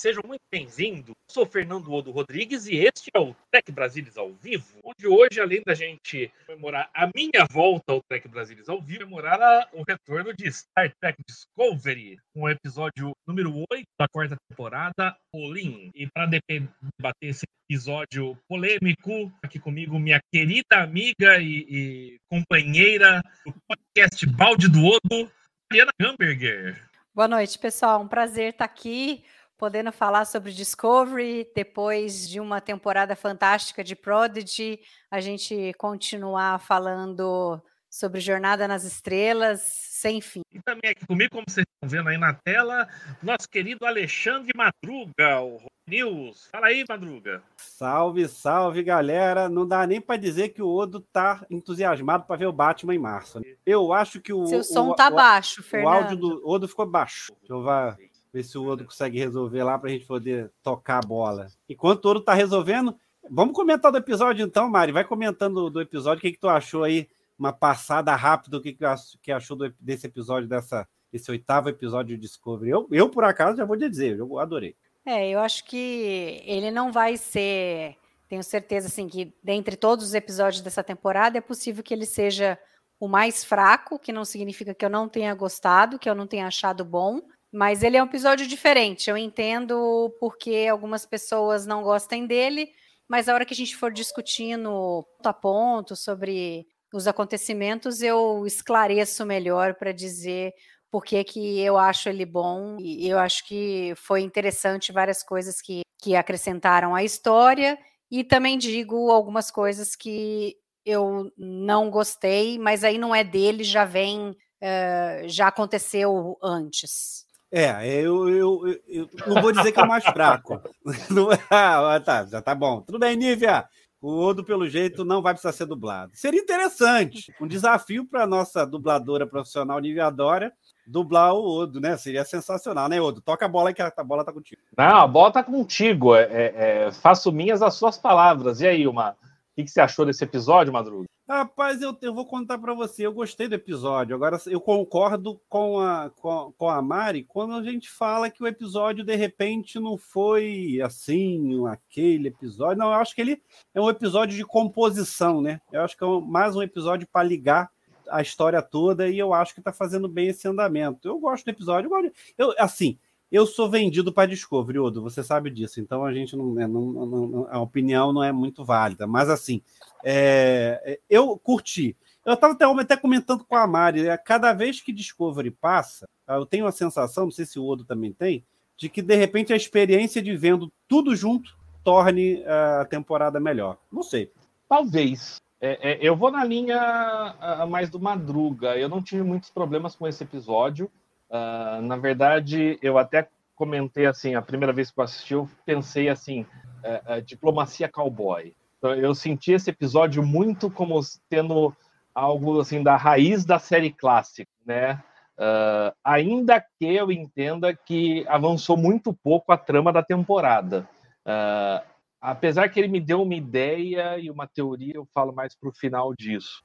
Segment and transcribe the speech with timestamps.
[0.00, 1.14] Sejam muito bem-vindos.
[1.30, 5.62] Sou Fernando Odo Rodrigues e este é o Tech Brasilis ao vivo, onde hoje, além
[5.62, 10.50] da gente comemorar a minha volta ao Tech Brasilis ao vivo, comemorar o retorno de
[10.50, 15.90] Star Trek Discovery, com o episódio número 8 da quarta temporada, Olin.
[15.94, 16.72] E para debater
[17.20, 24.82] esse episódio polêmico, aqui comigo minha querida amiga e, e companheira do podcast Balde do
[24.82, 25.30] Odo,
[25.70, 26.88] Mariana Gamberger.
[27.14, 28.00] Boa noite, pessoal.
[28.00, 29.24] Um prazer estar aqui,
[29.60, 31.46] podendo falar sobre Discovery.
[31.54, 34.80] Depois de uma temporada fantástica de Prodigy,
[35.10, 40.40] a gente continuar falando sobre Jornada nas Estrelas, sem fim.
[40.50, 42.88] E também aqui comigo, como vocês estão vendo aí na tela,
[43.22, 46.48] nosso querido Alexandre Madruga, o News.
[46.52, 47.42] Fala aí, Madruga.
[47.56, 49.48] Salve, salve, galera.
[49.48, 52.98] Não dá nem para dizer que o Odo tá entusiasmado para ver o Batman em
[52.98, 53.40] março.
[53.40, 53.46] né?
[53.66, 55.92] Eu acho que o Seu o- som o, tá o, baixo, o Fernando.
[55.94, 57.32] áudio do Odo ficou baixo.
[57.40, 57.96] Deixa eu vá-
[58.32, 61.48] ver se o Odo consegue resolver lá para a gente poder tocar a bola.
[61.68, 62.94] Enquanto o Odo tá resolvendo,
[63.28, 64.92] vamos comentar do episódio então, Mari.
[64.92, 66.18] Vai comentando do episódio.
[66.18, 67.08] O que, que tu achou aí?
[67.38, 72.14] Uma passada rápida, o que, que ach- que achou desse episódio, dessa, desse oitavo episódio
[72.14, 72.70] de Discovery?
[72.70, 74.76] Eu, eu, por acaso, já vou te dizer, eu adorei.
[75.06, 77.96] É, eu acho que ele não vai ser.
[78.28, 82.58] Tenho certeza assim que dentre todos os episódios dessa temporada é possível que ele seja
[83.00, 86.46] o mais fraco, que não significa que eu não tenha gostado, que eu não tenha
[86.46, 89.10] achado bom, mas ele é um episódio diferente.
[89.10, 92.70] Eu entendo porque algumas pessoas não gostem dele,
[93.08, 98.44] mas a hora que a gente for discutindo ponto a ponto sobre os acontecimentos, eu
[98.46, 100.52] esclareço melhor para dizer
[100.90, 105.60] por que, que eu acho ele bom e eu acho que foi interessante várias coisas
[105.60, 107.78] que, que acrescentaram à história
[108.10, 113.84] e também digo algumas coisas que eu não gostei, mas aí não é dele, já
[113.84, 117.24] vem, eh, já aconteceu antes.
[117.52, 120.60] É, eu, eu, eu- não vou dizer que é o mais fraco.
[120.86, 122.80] É- ah, tá, já tá bom.
[122.80, 123.64] Tudo bem, Nívia.
[124.00, 126.12] O Odo, pelo jeito, não vai precisar ser dublado.
[126.14, 130.52] Seria interessante, um desafio para nossa dubladora profissional Nívia Dória
[130.86, 131.96] dublar o Odo, né?
[131.96, 133.20] Seria sensacional, né, Odo?
[133.20, 134.60] Toca a bola que a bola tá contigo.
[134.76, 136.16] Não, a bola tá contigo.
[136.16, 136.54] É, é-
[136.86, 138.60] é, faço minhas as suas palavras.
[138.60, 139.14] E aí, uma,
[139.60, 141.06] que, que você achou desse episódio, Madruga?
[141.28, 143.06] Rapaz, eu, eu vou contar para você.
[143.06, 144.16] Eu gostei do episódio.
[144.16, 148.48] Agora, eu concordo com a, com, com a Mari quando a gente fala que o
[148.48, 152.78] episódio, de repente, não foi assim, aquele episódio.
[152.78, 153.40] Não, eu acho que ele
[153.72, 155.60] é um episódio de composição, né?
[155.72, 157.70] Eu acho que é um- mais um episódio para ligar
[158.10, 161.06] a história toda e eu acho que está fazendo bem esse andamento.
[161.06, 161.88] Eu gosto do episódio.
[162.36, 162.98] Eu, assim,
[163.30, 165.80] eu sou vendido para Discovery, Odo, você sabe disso.
[165.80, 169.06] Então a gente não, é, não- não- não- a opinião não é muito válida.
[169.06, 169.62] Mas assim,
[170.04, 171.96] é, eu curti.
[172.24, 174.16] Eu estava até, até comentando com a Mari, né?
[174.16, 178.12] cada vez que Discovery passa, eu tenho a sensação, não sei se o Odo também
[178.12, 178.44] tem,
[178.76, 183.78] de que de repente a experiência de vendo tudo junto torne a temporada melhor.
[183.90, 184.30] Não sei.
[184.68, 185.40] Talvez.
[185.60, 188.76] É, é, eu vou na linha ah, mais do Madruga.
[188.76, 190.90] Eu não tive muitos problemas com esse episódio.
[191.30, 196.08] Ah, na verdade, eu até comentei assim, a primeira vez que eu assisti, eu pensei
[196.08, 196.46] assim,
[196.82, 198.54] é, é, diplomacia cowboy.
[198.78, 200.98] Então, eu senti esse episódio muito como
[201.28, 201.74] tendo
[202.14, 205.02] algo assim da raiz da série clássica, né?
[205.38, 210.88] Ah, ainda que eu entenda que avançou muito pouco a trama da temporada.
[211.24, 211.82] Ah,
[212.20, 216.14] apesar que ele me deu uma ideia e uma teoria, eu falo mais pro final
[216.14, 216.62] disso.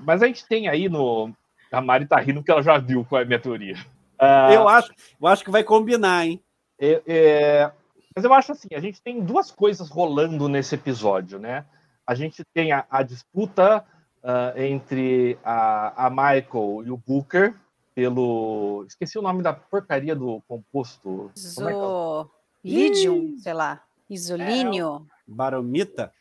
[0.00, 1.34] Mas a gente tem aí no.
[1.72, 3.76] A Mari tá rindo porque ela já viu qual é a minha teoria.
[4.18, 4.90] Ah, Eu acho,
[5.20, 6.42] eu acho que vai combinar, hein?
[6.78, 7.72] é- é,
[8.14, 11.64] Mas eu acho assim, a gente tem duas coisas rolando nesse episódio, né?
[12.06, 13.84] A gente tem a, a disputa
[14.22, 17.54] ah, entre a, a Michael e o Booker
[17.94, 18.84] pelo.
[18.88, 21.30] Esqueci o nome da porcaria do composto.
[21.54, 23.38] Como é é?
[23.38, 23.82] Sei lá.
[24.08, 25.06] Isolínio.
[25.26, 26.12] Baromita?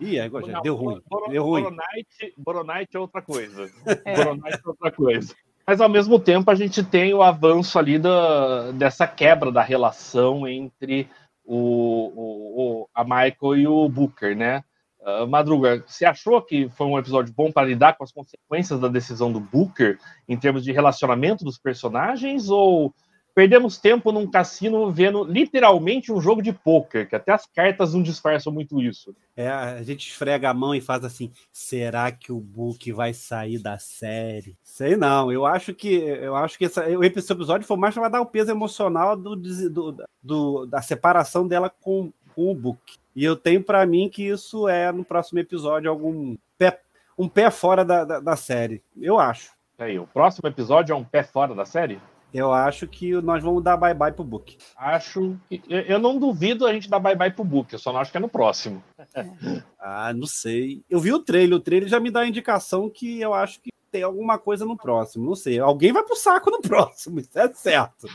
[0.00, 1.00] Ih, agora já deu ruim.
[1.28, 1.62] Deu ruim.
[1.62, 3.70] Boronite, Boronite é outra coisa.
[4.04, 4.16] É.
[4.16, 5.34] Boronite é outra coisa.
[5.66, 10.46] Mas ao mesmo tempo a gente tem o avanço ali da, dessa quebra da relação
[10.48, 11.08] entre
[11.44, 14.64] o, o, o, a Michael e o Booker, né?
[15.00, 18.88] Uh, Madruga, você achou que foi um episódio bom para lidar com as consequências da
[18.88, 19.98] decisão do Booker
[20.28, 22.94] em termos de relacionamento dos personagens ou
[23.40, 28.02] perdemos tempo num cassino vendo literalmente um jogo de pôquer, que até as cartas não
[28.02, 29.16] disfarçam muito isso.
[29.34, 33.58] É, a gente esfrega a mão e faz assim: será que o Book vai sair
[33.58, 34.58] da série?
[34.62, 38.20] Sei não, eu acho que eu acho que essa, esse episódio foi mais para dar
[38.20, 42.98] o peso emocional do, do, do, da separação dela com, com o Book.
[43.16, 46.78] E eu tenho para mim que isso é no próximo episódio algum pé,
[47.16, 48.82] um pé fora da, da, da série.
[49.00, 49.52] Eu acho.
[49.78, 51.98] Aí, o próximo episódio é um pé fora da série?
[52.32, 54.56] Eu acho que nós vamos dar bye-bye pro Book.
[54.76, 55.62] Acho que.
[55.68, 58.20] Eu não duvido a gente dar bye-bye pro Book, eu só não acho que é
[58.20, 58.82] no próximo.
[59.78, 60.82] ah, não sei.
[60.88, 63.70] Eu vi o trailer, o trailer já me dá a indicação que eu acho que
[63.90, 65.26] tem alguma coisa no próximo.
[65.26, 65.58] Não sei.
[65.58, 68.06] Alguém vai pro saco no próximo, isso é certo.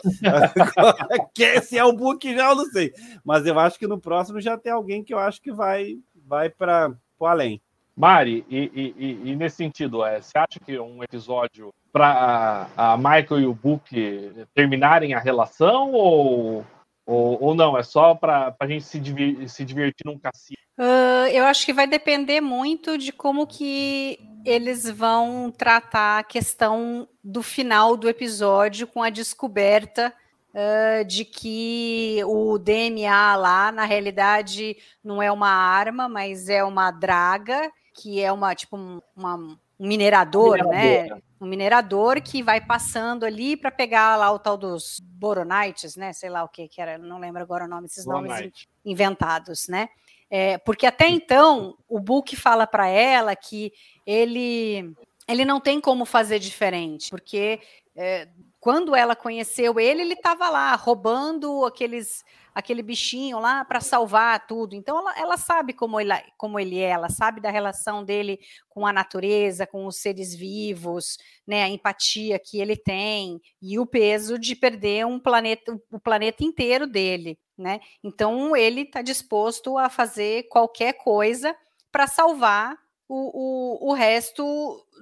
[1.34, 2.94] que se é o Book já eu não sei.
[3.24, 6.50] Mas eu acho que no próximo já tem alguém que eu acho que vai, vai
[6.50, 7.62] para o além.
[7.96, 13.40] Mari, e, e, e, nesse sentido, é, você acha que um episódio para a, Michael
[13.40, 16.66] e o Book terminarem a relação ou,
[17.06, 17.78] ou, ou não?
[17.78, 20.58] É só para a gente se, divir, se divertir num cassino?
[20.78, 27.08] Uh, eu acho que vai depender muito de como que eles vão tratar a questão
[27.24, 30.14] do final do episódio com a descoberta
[30.54, 36.92] uh, de que o DNA lá, na realidade, não é uma arma, mas é uma
[36.92, 38.76] draga que é uma tipo
[39.16, 41.08] uma, um minerador, né?
[41.40, 46.12] Um minerador que vai passando ali para pegar lá o tal dos boronites, né?
[46.12, 48.52] Sei lá o que que era, não lembro agora o nome desses nomes
[48.84, 49.90] inventados, né?
[50.30, 53.72] É, porque até então o Book fala para ela que
[54.06, 54.94] ele
[55.28, 57.60] ele não tem como fazer diferente, porque
[57.96, 58.28] é,
[58.60, 62.24] quando ela conheceu ele, ele estava lá roubando aqueles
[62.56, 64.76] aquele bichinho lá para salvar tudo.
[64.76, 68.88] Então ela, ela sabe como ele, como ele é, ela sabe da relação dele com
[68.88, 74.40] a natureza, com os seres vivos, né, a empatia que ele tem e o peso
[74.40, 77.82] de perder um planeta, o planeta inteiro dele, né?
[78.02, 81.54] Então ele está disposto a fazer qualquer coisa
[81.92, 84.44] para salvar o, o, o resto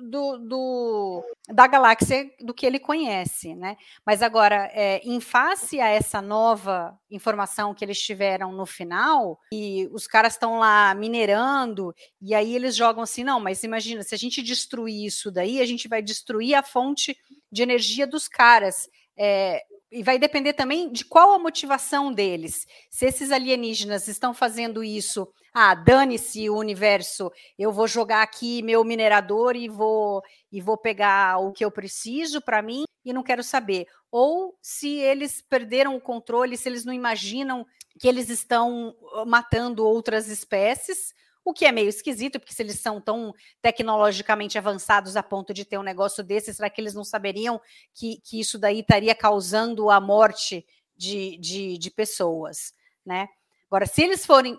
[0.09, 3.77] do, do, da galáxia do que ele conhece, né?
[4.05, 9.87] Mas agora, é, em face a essa nova informação que eles tiveram no final, e
[9.93, 14.17] os caras estão lá minerando, e aí eles jogam assim, não, mas imagina, se a
[14.17, 17.15] gente destruir isso daí, a gente vai destruir a fonte
[17.51, 18.89] de energia dos caras.
[19.17, 19.63] É,
[19.93, 22.65] e vai depender também de qual a motivação deles.
[22.89, 28.83] Se esses alienígenas estão fazendo isso, ah, dane-se o universo, eu vou jogar aqui meu
[28.83, 33.43] minerador e vou e vou pegar o que eu preciso para mim e não quero
[33.43, 33.85] saber.
[34.11, 37.63] Ou se eles perderam o controle, se eles não imaginam
[37.99, 38.95] que eles estão
[39.27, 41.13] matando outras espécies,
[41.45, 45.65] o que é meio esquisito, porque se eles são tão tecnologicamente avançados a ponto de
[45.65, 47.59] ter um negócio desse, será que eles não saberiam
[47.93, 52.73] que, que isso daí estaria causando a morte de, de, de pessoas,
[53.05, 53.27] né?
[53.67, 54.57] Agora, se eles forem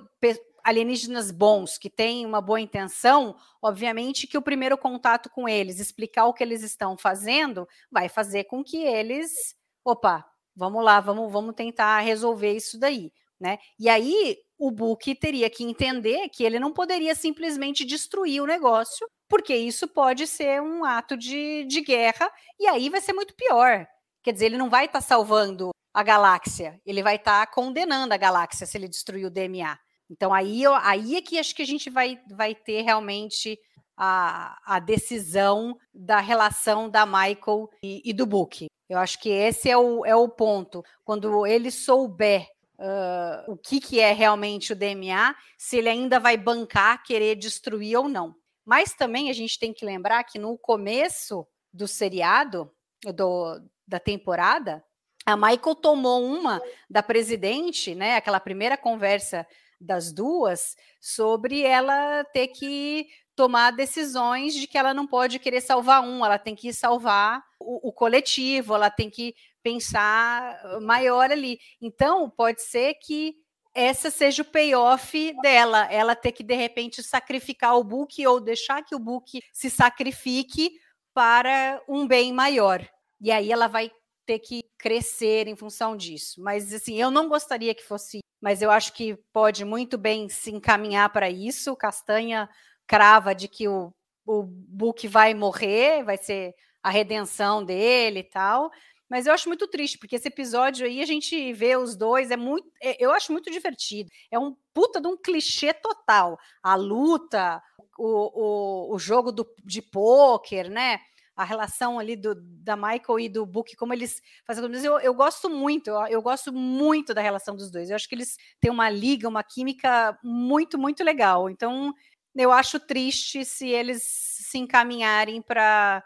[0.65, 6.27] alienígenas bons, que têm uma boa intenção, obviamente que o primeiro contato com eles, explicar
[6.27, 9.55] o que eles estão fazendo, vai fazer com que eles,
[9.85, 10.25] opa,
[10.57, 13.59] vamos lá, vamos, vamos tentar resolver isso daí, né?
[13.79, 19.07] E aí o Book teria que entender que ele não poderia simplesmente destruir o negócio,
[19.29, 23.87] porque isso pode ser um ato de, de guerra, e aí vai ser muito pior.
[24.23, 28.14] Quer dizer, ele não vai estar tá salvando a galáxia, ele vai estar tá condenando
[28.14, 29.79] a galáxia se ele destruir o DMA.
[30.11, 33.59] Então aí, aí é que acho que a gente vai, vai ter realmente
[33.97, 38.67] a, a decisão da relação da Michael e, e do Book.
[38.88, 40.83] Eu acho que esse é o, é o ponto.
[41.05, 42.47] Quando ele souber
[42.78, 47.99] uh, o que, que é realmente o DMA, se ele ainda vai bancar, querer destruir
[47.99, 48.35] ou não.
[48.64, 52.71] Mas também a gente tem que lembrar que no começo do seriado,
[53.14, 54.83] do, da temporada,
[55.26, 58.16] a Michael tomou uma da presidente, né?
[58.16, 59.47] Aquela primeira conversa
[59.81, 66.02] das duas, sobre ela ter que tomar decisões de que ela não pode querer salvar
[66.02, 71.59] um, ela tem que salvar o, o coletivo, ela tem que pensar maior ali.
[71.80, 73.35] Então, pode ser que
[73.75, 78.85] essa seja o payoff dela, ela ter que de repente sacrificar o book ou deixar
[78.85, 80.71] que o book se sacrifique
[81.12, 82.87] para um bem maior.
[83.21, 83.90] E aí ela vai
[84.26, 86.40] ter que crescer em função disso.
[86.42, 90.52] Mas assim, eu não gostaria que fosse, mas eu acho que pode muito bem se
[90.52, 91.75] encaminhar para isso.
[91.75, 92.49] Castanha
[92.87, 93.92] crava de que o,
[94.26, 98.71] o book vai morrer, vai ser a redenção dele e tal.
[99.08, 102.37] Mas eu acho muito triste, porque esse episódio aí a gente vê os dois, é
[102.37, 102.66] muito.
[102.82, 104.11] é- eu acho muito divertido.
[104.30, 106.38] É um puta de um clichê total.
[106.62, 107.62] A luta,
[107.99, 110.99] o, o, o jogo do, de pôquer, né?
[111.37, 114.64] A relação ali do, da Michael e do Book, como eles fazem.
[114.84, 117.90] Eu, eu gosto muito, eu, eu gosto muito da relação dos dois.
[117.90, 121.50] Eu acho que eles têm uma liga, uma química muito, muito legal.
[121.50, 121.92] Então,
[122.37, 126.02] eu acho triste se eles se encaminharem para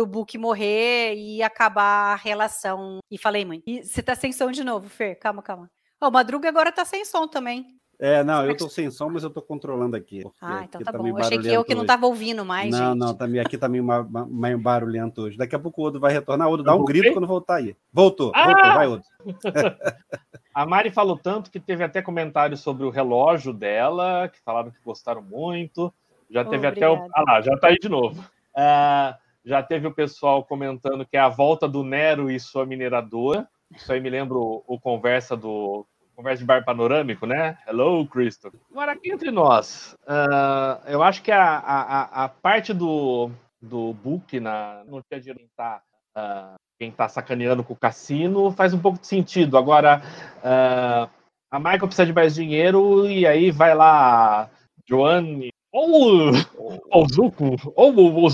[0.00, 3.00] o Book morrer e acabar a relação.
[3.10, 3.62] E falei muito.
[3.66, 5.16] E você tá sem som de novo, Fer?
[5.16, 5.70] Calma, calma.
[6.00, 7.76] Ó, o Madruga agora tá sem som também.
[7.98, 10.22] É, não, eu tô sem som, mas eu tô controlando aqui.
[10.22, 11.06] porque Ah, então aqui tá bom.
[11.06, 12.98] Eu achei que eu que não tava ouvindo mais, Não, gente.
[12.98, 13.84] não, tá aqui tá meio,
[14.28, 15.36] meio barulhento hoje.
[15.38, 16.48] Daqui a pouco o Odo vai retornar.
[16.48, 17.76] Odo, dá um grito quando voltar aí.
[17.92, 18.44] Voltou, Ah!
[18.46, 19.02] voltou, vai, Odo.
[20.54, 24.78] A Mari falou tanto que teve até comentários sobre o relógio dela, que falaram que
[24.84, 25.92] gostaram muito.
[26.28, 26.94] Já teve até o.
[26.94, 27.12] Obrigada.
[27.14, 28.22] Ah lá, já tá aí de novo.
[28.54, 33.48] Ah, já teve o pessoal comentando que é a volta do Nero e sua mineradora.
[33.74, 35.86] Isso aí me lembra o, o conversa do.
[36.14, 37.56] Conversa de bar panorâmico, né?
[37.66, 38.52] Hello, Crystal.
[38.70, 43.30] Agora, aqui entre nós, ah, eu acho que a, a, a- parte do,
[43.60, 44.84] do book na,
[45.22, 45.80] dia quem tá,
[46.14, 49.56] ah, quem tá sacaneando com o cassino faz um pouco de sentido.
[49.56, 50.02] Agora,
[50.44, 51.08] ah,
[51.50, 54.50] a Michael precisa de mais dinheiro e aí vai lá
[54.86, 58.28] Joanne ou o Zuko ou o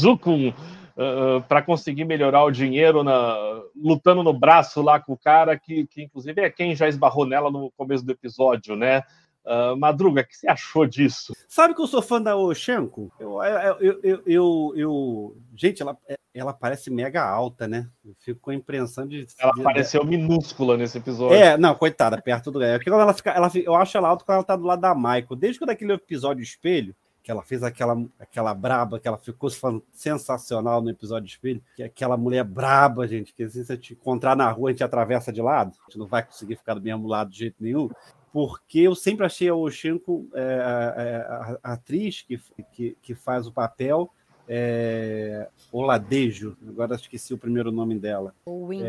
[0.99, 5.87] Zuko para conseguir melhorar o dinheiro na, lutando no braço lá com o cara que,
[5.87, 9.03] que inclusive é quem já esbarrou nela no começo do episódio, né?
[9.47, 11.33] Ah, Madruga, o que você achou disso?
[11.49, 13.11] Sabe que eu sou fã da Oshenko?
[13.19, 15.97] Eu, eu, eu, eu, eu- Gente, ela,
[16.35, 17.89] ela parece mega alta, né?
[18.05, 19.27] Eu fico com a impressão de.
[19.39, 21.35] Ela pareceu minúscula nesse episódio.
[21.37, 22.63] É, não, coitada, perto do.
[22.63, 24.81] É, porque quando ela fica, ela, eu acho ela alta quando ela tá do lado
[24.83, 25.37] da Michael.
[25.37, 26.95] Desde quando aquele episódio Espelho,
[27.29, 29.51] que ela fez aquela, aquela braba, que ela ficou
[29.93, 34.35] sensacional no episódio Espelho, que é aquela mulher braba, gente, que se eu te encontrar
[34.35, 37.07] na rua, a gente atravessa de lado, a gente não vai conseguir ficar do mesmo
[37.07, 37.91] lado de jeito nenhum.
[38.33, 42.41] Porque eu sempre achei a Oshinko, é, é, a, a atriz que,
[42.73, 44.11] que, que faz o papel,
[44.49, 48.35] é, Oladejo, agora esqueci o primeiro nome dela.
[48.47, 48.81] Win.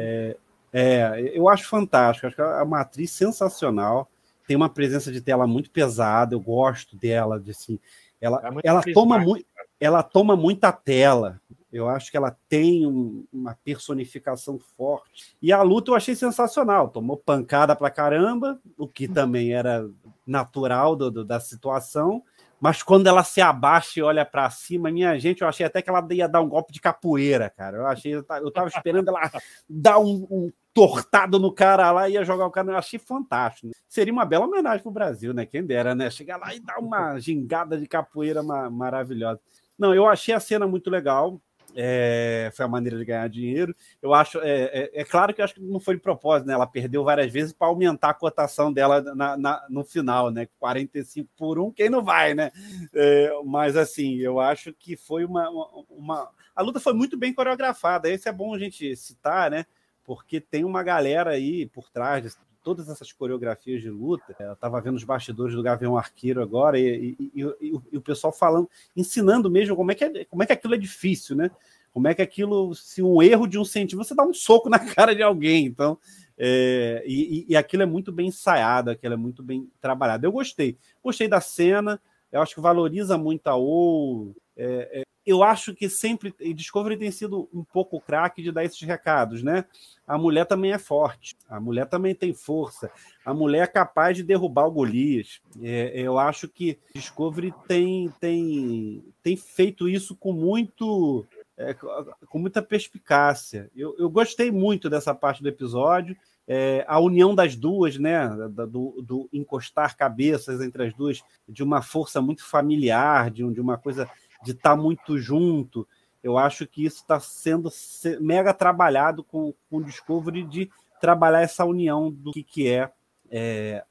[0.72, 2.25] É, eu acho fantástico.
[2.25, 4.10] Acho que é uma atriz sensacional.
[4.48, 6.36] Tem uma presença de tela muito pesada.
[6.36, 7.38] Eu gosto dela.
[7.38, 7.77] De, assim,
[8.22, 9.46] ela, É muito ela, toma muito,
[9.80, 11.40] ela toma muita tela.
[11.72, 15.36] Eu acho que ela tem um- uma personificação forte.
[15.42, 16.90] E a luta eu achei sensacional.
[16.90, 19.88] Tomou pancada pra caramba, o que também era
[20.26, 22.24] natural do- do- da situação.
[22.60, 25.90] Mas quando ela se abaixa e olha para cima, minha gente, eu achei até que
[25.90, 27.78] ela ia dar um golpe de capoeira, cara.
[27.78, 29.20] Eu achei, eu tava esperando ela
[29.70, 32.72] dar um, um tortado no cara lá e ia jogar o cara.
[32.72, 33.72] Eu achei fantástico.
[33.88, 35.46] Seria uma bela homenagem pro Brasil, né?
[35.46, 36.10] Quem dera, né?
[36.10, 39.40] Chegar lá e dar uma gingada de capoeira ma- maravilhosa.
[39.78, 41.42] Não, eu achei a cena muito legal.
[41.76, 43.76] É, foi a maneira de ganhar dinheiro.
[44.02, 46.54] Eu acho, é, é- é claro que eu acho que não foi de propósito, né?
[46.54, 50.48] Ela perdeu várias vezes para aumentar a cotação dela na- na- no final, né?
[50.60, 52.52] 45 por um, quem não vai, né?
[52.94, 57.34] É, mas assim, eu acho que foi uma, uma, uma- A luta foi muito bem
[57.34, 58.10] coreografada.
[58.10, 59.66] Esse é bom a gente citar, né?
[60.10, 62.32] Porque tem uma galera aí por trás de
[62.63, 64.36] todas essas coreografias de luta.
[64.39, 68.34] Eu estava vendo os bastidores do Gavião Arqueiro agora e, e- e- e o- pessoal
[68.34, 71.51] falando, ensinando mesmo como é, que é, como é que aquilo é difícil, né?
[71.94, 74.80] Como é que aquilo, se um erro de um centímetro, você dá um soco na
[75.00, 75.68] cara de alguém.
[75.68, 75.96] Então,
[76.36, 80.25] é, e, e- aquilo é muito bem ensaiado, aquilo é muito bem trabalhado.
[80.25, 80.75] Eu gostei.
[81.04, 82.01] Gostei da cena,
[82.32, 84.34] eu acho que valoriza muito a O.
[84.58, 86.34] É, é, eu acho que sempre.
[86.40, 89.66] E Discovery tem sido um pouco craque de dar esses recados, né?
[90.08, 92.90] A mulher também é forte, a mulher também tem força,
[93.24, 95.40] a mulher é capaz de derrubar o Golias.
[95.62, 101.26] É, eu acho que Discovery tem, tem, tem feito isso com muito.
[101.58, 103.70] é, com muita perspicácia.
[103.76, 106.16] Eu, eu gostei muito dessa parte do episódio.
[106.52, 111.62] É, a união das duas, né, da- do, do encostar cabeças entre as duas, de
[111.62, 114.10] uma força muito familiar, de, de uma coisa
[114.43, 115.88] de estar muito junto.
[116.24, 120.69] Eu acho que isso está sendo se- mega trabalhado com, com o Discovery de
[121.00, 122.91] trabalhar essa união do que, que é,
[123.31, 123.84] é,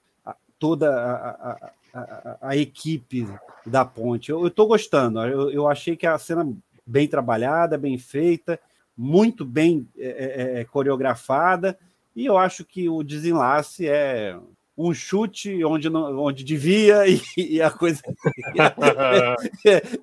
[0.59, 3.27] toda a, a- a- a- a equipe
[3.65, 4.31] da ponte.
[4.31, 5.21] Eu estou gostando.
[5.23, 6.51] Eu, eu achei que a cena
[6.87, 8.59] bem trabalhada, bem feita,
[8.97, 10.09] muito bem é,
[10.57, 11.79] é, é, coreografada.
[12.15, 14.37] E eu acho que o desenlace é
[14.79, 18.01] um chute onde, não, onde devia e, e a coisa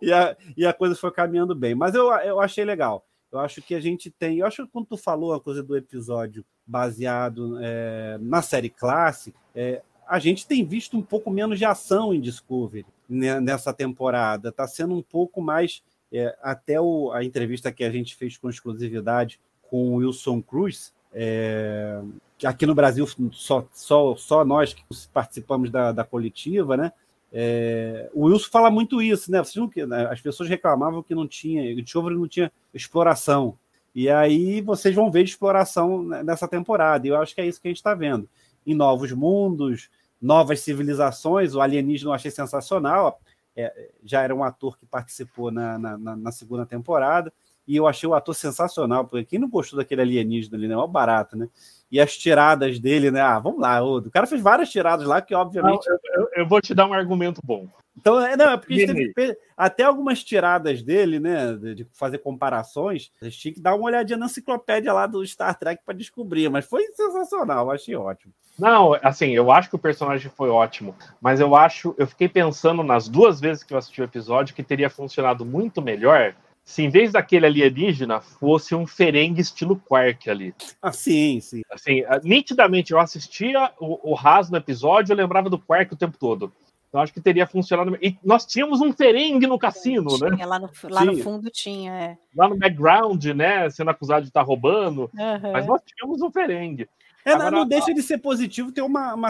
[0.02, 1.74] e, a, e a coisa foi caminhando bem.
[1.74, 3.06] Mas eu, eu achei legal.
[3.32, 4.40] Eu acho que a gente tem.
[4.40, 9.38] Eu acho que quando tu falou a coisa do episódio baseado é, na série clássica,
[9.56, 14.50] é, a gente tem visto um pouco menos de ação em Discovery né, nessa temporada.
[14.50, 15.82] Está sendo um pouco mais.
[16.12, 19.40] é, até o, a entrevista que a gente fez com exclusividade
[19.70, 22.02] com o Wilson Cruz, É,
[22.44, 26.92] aqui no Brasil, só, só, só nós que participamos da, da coletiva, né?
[27.38, 29.42] É, o Wilson fala muito isso, né?
[29.88, 30.08] né?
[30.10, 33.58] As pessoas reclamavam que não tinha, o Discovery não tinha exploração.
[33.94, 37.08] E aí vocês vão ver de exploração nessa temporada.
[37.08, 38.28] E eu acho que é isso que a gente está vendo.
[38.66, 39.90] Em novos mundos,
[40.22, 41.56] novas civilizações.
[41.56, 43.20] O alienígena eu achei sensacional.
[43.56, 47.32] É, já era um ator que participou na, na, na, segunda temporada.
[47.68, 50.76] E eu achei o ator sensacional, porque quem não gostou daquele alienígena ali, né?
[50.76, 51.48] É barato, né?
[51.92, 53.22] E as tiradas dele, né?
[53.22, 55.88] Ah, vamos lá, o cara fez várias tiradas lá, que obviamente.
[55.88, 57.68] Não, eu, eu, vou te dar um argumento bom.
[57.98, 63.26] Então, é, não, é porque teve, até algumas tiradas dele, né, de fazer comparações, a
[63.26, 66.66] gente tinha que dar uma olhadinha na enciclopédia lá do Star Trek para descobrir, mas
[66.66, 68.34] foi sensacional, achei ótimo.
[68.60, 72.84] Não, assim, eu acho que o personagem foi ótimo, mas eu acho, eu fiquei pensando
[72.84, 76.90] nas duas vezes que eu assisti o episódio que teria funcionado muito melhor se em
[76.90, 80.54] vez daquele alienígena fosse um ferengue estilo Quark ali.
[80.82, 81.62] Ah, sim, sim.
[81.72, 86.18] Assim, nitidamente eu assistia o, o Haas no episódio, eu lembrava do Quark o tempo
[86.18, 86.52] todo.
[86.96, 87.98] Então acho que teria funcionado.
[88.02, 90.46] E nós tínhamos um ferengue no cassino, tinha, né?
[90.46, 92.18] Lá, no, lá no, fundo tinha, é.
[92.34, 93.70] Lá no background, né?
[93.70, 95.12] Sendo acusado de estar roubando.
[95.14, 95.52] Uhum.
[95.52, 96.88] Mas nós tínhamos um ferengue.
[97.26, 99.30] É, Agora, não deixa de ser positivo ter uma, uma,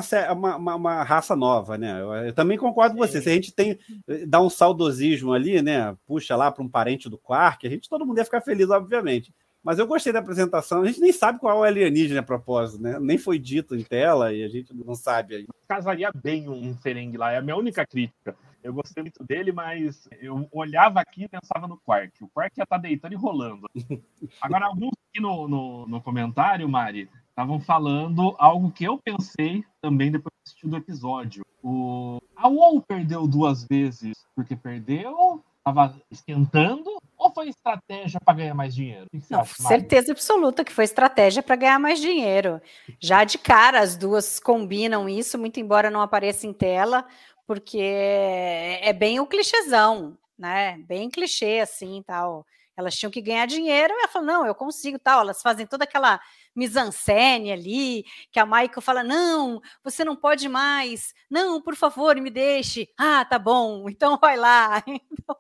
[0.57, 1.99] uma, uma raça nova, né?
[1.99, 3.19] Eu, eu também concordo com você.
[3.19, 3.79] Se a gente tem
[4.27, 5.97] dá um saudosismo ali, né?
[6.05, 9.33] Puxa lá para um parente do Quark, a gente todo mundo ia ficar feliz, obviamente.
[9.65, 10.83] Mas eu gostei da apresentação.
[10.83, 12.99] A gente nem sabe qual é o alienígena a propósito, né?
[12.99, 15.47] Nem foi dito em tela e a gente não sabe aí.
[15.67, 18.37] Casaria bem um Ferengue lá, é a minha única crítica.
[18.63, 22.23] Eu gostei muito dele, mas eu olhava aqui e pensava no Quark.
[22.23, 23.67] O Quark ia estar tá deitando e rolando.
[24.39, 30.11] Agora, alguns aqui no, no, no comentário, Mari, estavam falando algo que eu pensei também
[30.11, 31.43] depois de assistir o episódio.
[31.63, 32.19] O...
[32.35, 38.75] A UOL perdeu duas vezes porque perdeu estava esquentando ou foi estratégia para ganhar mais
[38.75, 39.07] dinheiro?
[39.31, 42.61] Não, acha, certeza absoluta que foi estratégia para ganhar mais dinheiro.
[42.99, 47.05] Já de cara, as duas combinam isso, muito embora não apareça em tela,
[47.47, 50.77] porque é bem o clichêzão, né?
[50.87, 52.45] Bem clichê assim, tal.
[52.77, 55.21] Elas tinham que ganhar dinheiro, e ela falou: "Não, eu consigo", tal.
[55.21, 56.19] Elas fazem toda aquela
[56.55, 61.13] mise-en-scène ali, que a Michael fala: "Não, você não pode mais.
[61.29, 62.87] Não, por favor, me deixe".
[62.97, 63.85] Ah, tá bom.
[63.95, 64.83] Então vai lá.
[65.11, 65.37] Então,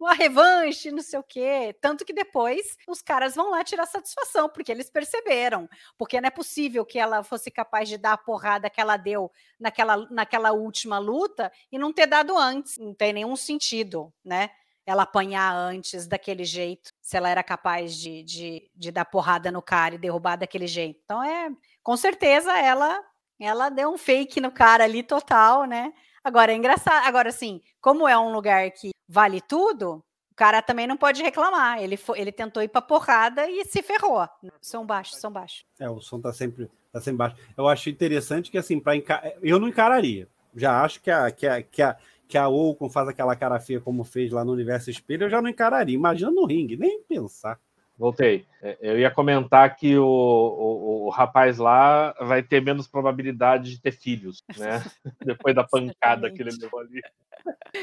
[0.00, 1.74] uma revanche, não sei o quê.
[1.80, 5.68] Tanto que depois os caras vão lá tirar satisfação, porque eles perceberam.
[5.98, 9.30] Porque não é possível que ela fosse capaz de dar a porrada que ela deu
[9.58, 12.78] naquela, naquela última luta e não ter dado antes.
[12.78, 14.50] Não tem nenhum sentido, né?
[14.86, 19.62] Ela apanhar antes daquele jeito, se ela era capaz de, de, de dar porrada no
[19.62, 21.00] cara e derrubar daquele jeito.
[21.04, 21.50] Então é,
[21.82, 23.02] com certeza ela
[23.38, 25.92] ela deu um fake no cara ali total, né?
[26.22, 30.86] Agora é engraçado, agora assim, como é um lugar que vale tudo, o cara também
[30.86, 31.80] não pode reclamar.
[31.82, 34.26] Ele foi, ele tentou ir para porrada e se ferrou.
[34.60, 35.64] São baixos, são baixos.
[35.78, 37.36] É, o som tá sempre tá sempre baixo.
[37.56, 38.94] Eu acho interessante que assim, para
[39.42, 40.28] eu não encararia.
[40.56, 41.96] Já acho que a que a, que a
[42.28, 45.40] que a Ocon faz aquela cara feia como fez lá no Universo Espelho, eu já
[45.40, 45.94] não encararia.
[45.94, 47.58] Imagina no ringue, nem pensar.
[47.96, 48.44] Voltei.
[48.60, 53.80] É, eu ia comentar que o, o, o, rapaz lá vai ter menos probabilidade de
[53.80, 54.84] ter filhos, né?
[55.24, 57.00] Depois da pancada que ele levou ali.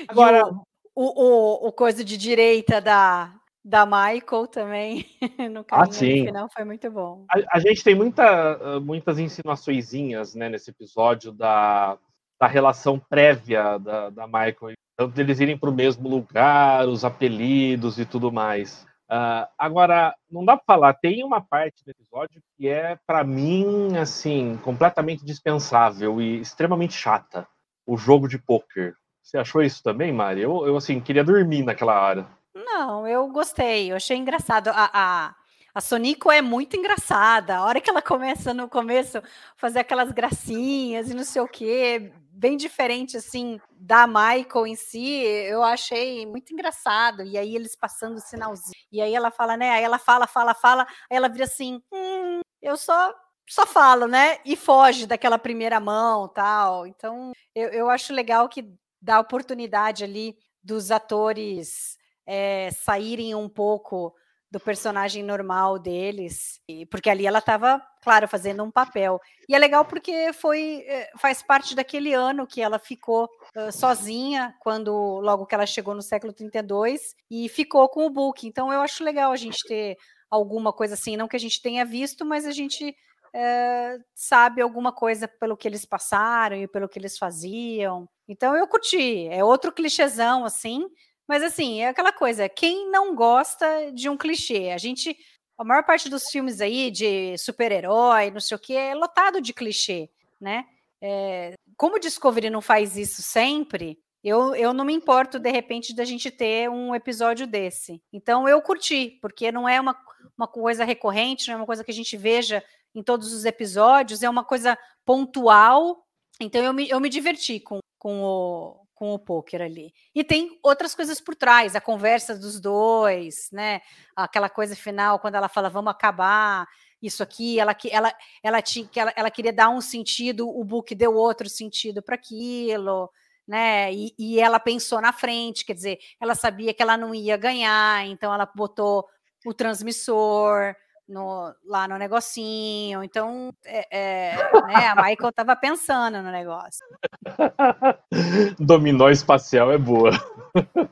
[0.07, 0.45] Agora,
[0.93, 5.05] o, o, o coisa de direita da, da Michael também
[5.49, 6.25] no caminho ah, sim.
[6.25, 7.25] final foi muito bom.
[7.29, 9.93] A, a, gente tem muita, muitas insinuações
[10.33, 11.97] nesse episódio da
[12.41, 17.99] da relação prévia da, da Michael, tanto deles irem para o mesmo lugar, os apelidos
[17.99, 18.83] e tudo mais.
[19.03, 23.95] Uh, agora, não dá para falar, tem uma parte do episódio que é, para mim,
[23.95, 27.47] assim, completamente dispensável e extremamente chata.
[27.85, 28.95] O jogo de pôquer.
[29.21, 30.41] Você achou isso também, Mari?
[30.41, 32.27] Eu, eu, assim, queria dormir naquela hora.
[32.55, 34.69] Não, eu gostei, eu achei engraçado.
[34.69, 35.35] A, a,
[35.75, 37.57] a Sonico é muito engraçada.
[37.57, 39.21] A hora que ela começa no começo
[39.55, 45.21] fazer aquelas gracinhas e não sei o quê, bem diferente assim da Michael em si,
[45.21, 47.21] eu achei muito engraçado.
[47.21, 48.73] E aí eles passando o sinalzinho.
[48.91, 49.69] E aí ela fala, né?
[49.69, 53.13] Aí ela fala, fala, fala, aí ela vira assim: hum, eu só
[53.47, 54.39] só falo, né?
[54.43, 56.87] E foge daquela primeira mão, tal.
[56.87, 58.65] Então, eu, eu acho legal que
[58.99, 64.15] dá oportunidade ali dos atores é, saírem um pouco
[64.51, 66.59] do personagem normal deles,
[66.89, 69.17] porque ali ela estava, claro, fazendo um papel.
[69.47, 74.53] E é legal porque foi eh, faz parte daquele ano que ela ficou uh, sozinha
[74.59, 78.45] quando logo que ela chegou no século 32 e ficou com o Book.
[78.45, 79.95] Então eu acho legal a gente ter
[80.29, 82.93] alguma coisa assim, não que a gente tenha visto, mas a gente
[83.33, 88.07] é, sabe alguma coisa pelo que eles passaram e pelo que eles faziam.
[88.27, 89.27] Então eu curti.
[89.29, 90.85] É outro clichêzão assim,
[91.31, 94.71] mas assim, é aquela coisa, quem não gosta de um clichê?
[94.71, 95.17] A gente
[95.57, 99.53] a maior parte dos filmes aí de super-herói, não sei o que, é lotado de
[99.53, 100.09] clichê,
[100.41, 100.65] né?
[101.01, 105.95] É, como o Discovery não faz isso sempre, eu, eu não me importo, de repente,
[105.95, 108.03] da gente ter um episódio desse.
[108.11, 109.95] Então, eu curti, porque não é uma,
[110.37, 112.61] uma coisa recorrente, não é uma coisa que a gente veja
[112.93, 116.05] em todos os episódios, é uma coisa pontual.
[116.41, 119.91] Então, eu me, eu me diverti com, com, o, com o poker ali.
[120.13, 123.81] E tem outras coisas por trás, a conversa dos dois, né?
[124.15, 126.67] Aquela coisa final, quando ela fala, vamos acabar
[127.01, 131.15] isso aqui, ela, ela, ela, tinha, ela, ela queria dar um sentido, o book deu
[131.15, 133.09] outro sentido para aquilo
[133.47, 133.91] né?
[133.91, 138.05] E, e, ela pensou na frente, quer dizer, ela sabia que ela não ia ganhar,
[138.05, 139.07] então ela botou
[139.43, 140.75] o transmissor
[141.11, 143.03] no, lá no negocinho.
[143.03, 144.35] Então, é, é,
[144.67, 146.85] né, a Michael estava pensando no negócio.
[148.57, 150.11] Dominó espacial é boa.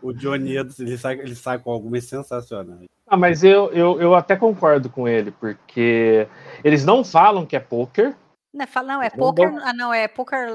[0.02, 2.88] O Johnny ele sai, ele sai com algumas sensacionais.
[3.08, 6.28] Ah, mas eu, eu, eu até concordo com ele, porque
[6.64, 8.16] eles não falam que é poker.
[8.54, 9.54] Não, fala, não é poker.
[9.64, 10.50] Ah, não, é poker.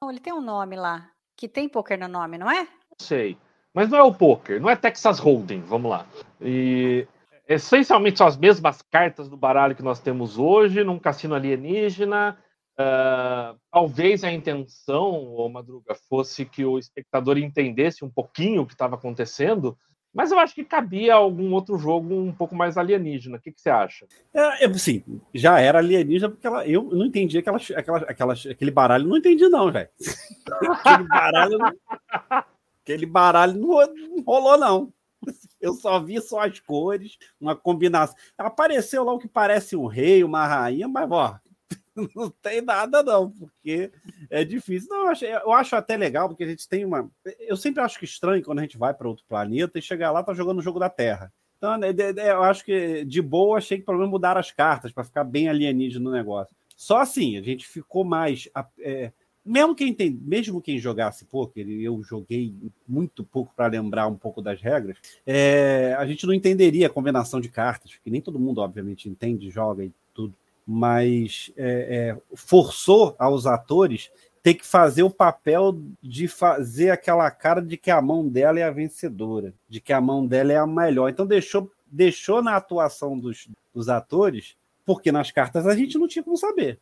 [0.00, 2.66] Não, ele tem um nome lá que tem poker no nome, não é?
[2.98, 3.38] Sei.
[3.72, 6.04] Mas não é o poker, não é Texas Hold'em, vamos lá.
[6.40, 7.06] E
[7.48, 12.38] essencialmente são as mesmas cartas do baralho que nós temos hoje, num cassino alienígena.
[12.78, 18.74] Uh, talvez a intenção, ou Madruga, fosse que o espectador entendesse um pouquinho o que
[18.74, 19.76] estava acontecendo,
[20.14, 23.36] mas eu acho que cabia algum outro jogo um pouco mais alienígena.
[23.36, 24.06] O que, você acha?
[24.32, 25.02] É, sim,
[25.34, 29.48] já era alienígena, porque ela, eu não entendi aquela, aquela, aquela, aquele baralho, não entendi,
[29.48, 29.88] não, velho.
[30.84, 31.58] aquele baralho.
[32.82, 34.92] aquele baralho não, não rolou, não.
[35.60, 38.16] Eu só vi só as cores, uma combinação.
[38.36, 41.38] Apareceu lá o que parece um rei, uma rainha, mas, ó,
[42.14, 43.90] não tem nada, não, porque
[44.30, 44.88] é difícil.
[44.90, 47.10] Não, eu acho, eu acho até legal, porque a gente tem uma.
[47.40, 50.22] Eu sempre acho que estranho quando a gente vai para outro planeta e chegar lá,
[50.22, 51.32] tá jogando o jogo da Terra.
[51.56, 55.02] Então, né, eu acho que de boa, achei que pelo menos mudar as cartas para
[55.02, 56.54] ficar bem alienígena no negócio.
[56.76, 58.48] Só assim, a gente ficou mais.
[58.78, 59.12] É,
[59.48, 62.54] mesmo quem tem, mesmo quem jogasse poker, eu joguei
[62.86, 67.40] muito pouco para lembrar um pouco das regras, é, a gente não entenderia a combinação
[67.40, 70.34] de cartas, porque nem todo mundo, obviamente, entende, joga e tudo
[70.70, 74.10] mas é, é, forçou aos atores
[74.42, 78.64] ter que fazer o papel de fazer aquela cara de que a mão dela é
[78.64, 81.08] a vencedora, de que a mão dela é a melhor.
[81.08, 86.22] Então deixou, deixou na atuação dos, dos atores, porque nas cartas a gente não tinha
[86.22, 86.78] como saber.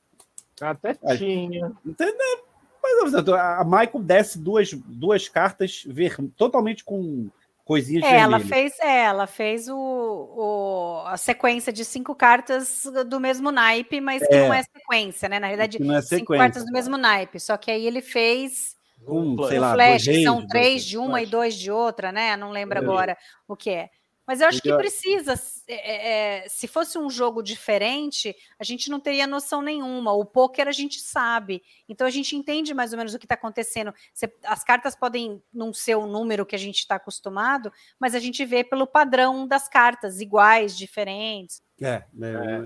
[0.60, 1.72] Até tinha.
[1.84, 2.44] Entendeu?
[2.86, 7.28] Mas a Michael desce duas, duas cartas ver, totalmente com
[7.66, 13.18] coisinhas é, ela fez é, ela fez o, o, a sequência de cinco cartas do
[13.18, 15.40] mesmo naipe, mas que é, não é sequência, né?
[15.40, 17.40] Na realidade, não é cinco cartas do mesmo naipe.
[17.40, 21.26] Só que aí ele fez um, sei lá, flash, que são três de uma flash.
[21.26, 22.36] e dois de outra, né?
[22.36, 22.80] Não lembro é.
[22.80, 23.18] agora
[23.48, 23.90] o que é.
[24.26, 25.34] Mas eu acho que precisa.
[25.68, 30.12] É, é, é, se fosse um jogo diferente, a gente não teria noção nenhuma.
[30.12, 31.62] O poker a gente sabe.
[31.88, 33.94] Então a gente entende mais ou menos o que está acontecendo.
[34.44, 38.44] as cartas podem não ser o número que a gente está acostumado, mas a gente
[38.44, 41.62] vê pelo padrão das cartas, iguais, diferentes.
[41.80, 42.02] É, é,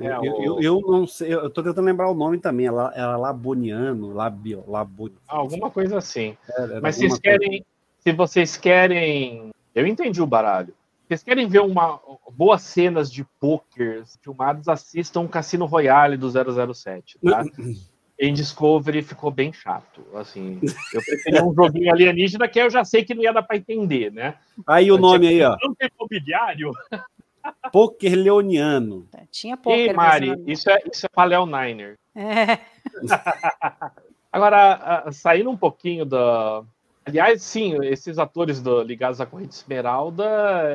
[0.06, 3.04] é eu, eu, eu, não sei, eu tô tentando lembrar o nome também, ela é
[3.04, 6.36] Laboniano, Labio, Labo, alguma coisa assim.
[6.56, 7.64] É, Mas vocês querem,
[7.98, 10.72] se vocês querem, eu entendi o baralho
[11.10, 17.18] vocês querem ver uma boas cenas de poker filmadas, assistam o Cassino Royale do 007,
[17.18, 17.42] tá?
[18.16, 20.06] em Discovery ficou bem chato.
[20.14, 20.60] Assim,
[20.94, 24.12] eu preferi um joguinho alienígena que eu já sei que não ia dar para entender,
[24.12, 24.36] né?
[24.64, 25.56] Aí o nome aí, ó.
[25.60, 26.70] Não tem imobiliário.
[27.72, 29.08] Poker Leoniano.
[29.12, 29.78] É, tinha poker.
[29.78, 31.98] Ei, Mari, isso é, isso é Paleo Niner.
[32.14, 32.58] É.
[34.30, 36.62] Agora, saindo um pouquinho da,
[37.04, 40.24] Aliás, sim, esses atores do, ligados à corrente Esmeralda.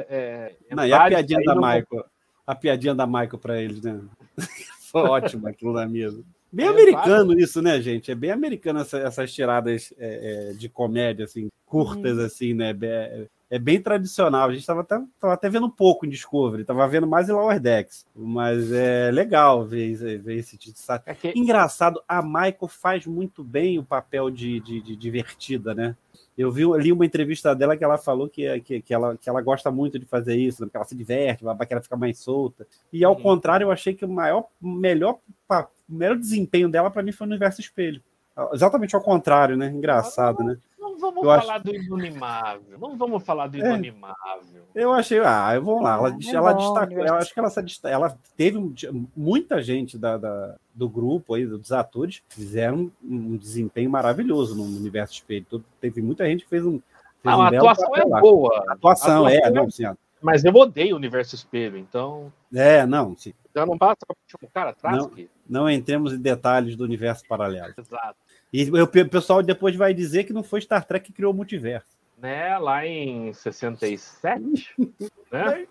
[0.10, 2.06] É, Não, e a piadinha da Michael?
[2.48, 4.02] A piadinha da Michael para eles, né?
[4.92, 6.24] Foi ótimo aquilo na mesa.
[6.52, 7.40] Bem é, americano claro.
[7.40, 8.12] isso, né, gente?
[8.12, 12.26] É bem americano essa, essas tiradas é, é, de comédia, assim, curtas, hum.
[12.26, 12.76] assim, né?
[12.82, 14.50] É, é, bem tradicional.
[14.50, 17.34] A gente estava até, tava até vendo um pouco em Discovery, estava vendo mais em
[17.34, 18.06] Lower Decks.
[18.16, 21.34] Mas é legal ver, ver esse tipo de é que...
[21.36, 25.96] Engraçado, a Michael faz muito bem o papel de, de, de divertida, né?
[26.38, 29.42] Eu vi ali uma entrevista dela que ela falou que, que, que, ela, que ela
[29.42, 32.68] gosta muito de fazer isso, porque ela se diverte, que ela fica mais solta.
[32.92, 33.22] E ao uhum.
[33.22, 35.20] contrário, eu achei que o maior, melhor,
[35.88, 38.02] melhor desempenho dela para mim foi no universo espelho.
[38.52, 39.70] Exatamente ao contrário, né?
[39.70, 40.58] Engraçado, né?
[40.96, 41.64] Não vamos eu falar acho...
[41.66, 42.80] do Inanimável.
[42.80, 44.64] Não vamos falar do Inanimável.
[44.74, 45.96] É, eu achei, ah, vamos lá.
[45.96, 47.52] Ela, é ela bom, destacou, eu acho que ela,
[47.84, 48.74] ela teve
[49.16, 55.16] muita gente da, da, do grupo aí, dos atores, fizeram um desempenho maravilhoso no universo
[55.16, 55.46] espelho.
[55.82, 56.80] Teve muita gente que fez um.
[57.22, 58.64] Fez ah, um a atuação é boa.
[58.68, 59.84] A atuação, a atuação é, é, não, sim,
[60.22, 62.32] Mas eu odeio o universo espelho, então.
[62.54, 63.18] É, não.
[63.18, 65.06] Se, Já não basta tipo, cara, traz Não.
[65.08, 65.30] aqui.
[65.48, 67.74] não entremos em detalhes do universo paralelo.
[67.78, 68.25] Exato.
[68.58, 71.36] E o pe- pessoal depois vai dizer que não foi Star Trek que criou o
[71.36, 71.88] multiverso.
[72.18, 72.58] Né?
[72.58, 74.74] Lá em 67,
[75.30, 75.68] né?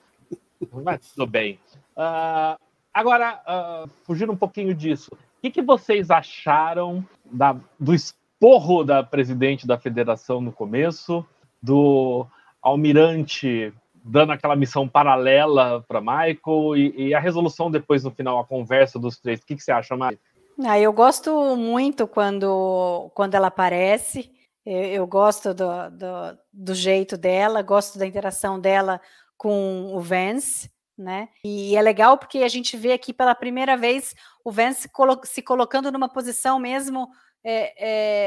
[0.70, 1.59] Mas tudo bem.
[1.97, 2.59] Ah,
[2.92, 9.03] agora, ah, fugindo um pouquinho disso, o que, que vocês acharam da- do esporro da
[9.03, 11.25] presidente da federação no começo,
[11.62, 12.27] do
[12.61, 13.73] almirante
[14.07, 18.99] dando aquela missão paralela para Michael e, e a resolução depois no final, a conversa
[18.99, 19.40] dos três?
[19.40, 20.18] O que, que você acha, Mari?
[20.62, 24.30] Ah, eu gosto muito quando, quando ela aparece.
[24.64, 29.00] Eu, eu gosto do, do, do jeito dela, gosto da interação dela
[29.36, 31.28] com o Vance, né?
[31.44, 34.14] E é legal porque a gente vê aqui pela primeira vez
[34.44, 37.08] o Vance colo- se colocando numa posição mesmo
[37.42, 37.74] é,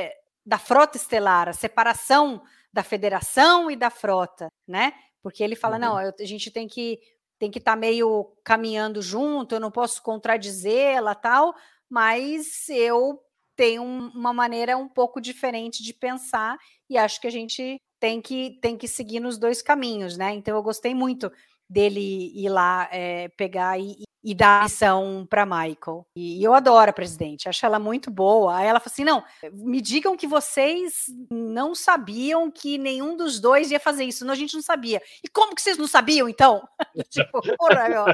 [0.08, 0.14] é,
[0.46, 4.94] da frota estelar, a separação da federação e da frota, né?
[5.24, 7.00] Porque ele fala, não, eu- a gente tem que
[7.40, 11.54] tem que estar meio caminhando junto, eu não posso contradizê-la, tal,
[11.90, 13.20] mas eu
[13.56, 16.58] tenho um- uma maneira um pouco diferente de pensar
[16.90, 20.34] e acho que a gente tem que tem que seguir nos dois caminhos, né?
[20.36, 21.32] Então eu gostei muito
[21.70, 23.96] dele ir lá eh, pegar e,
[24.28, 26.06] e dar a missão para Michael.
[26.14, 28.58] E eu adoro a presidente, acho ela muito boa.
[28.58, 33.72] Aí ela falou assim: não, me digam que vocês não sabiam que nenhum dos dois
[33.72, 34.26] ia fazer isso.
[34.26, 35.02] Não, a gente não sabia.
[35.24, 36.68] E como que vocês não sabiam, então?
[37.10, 38.06] tipo, porra, meu,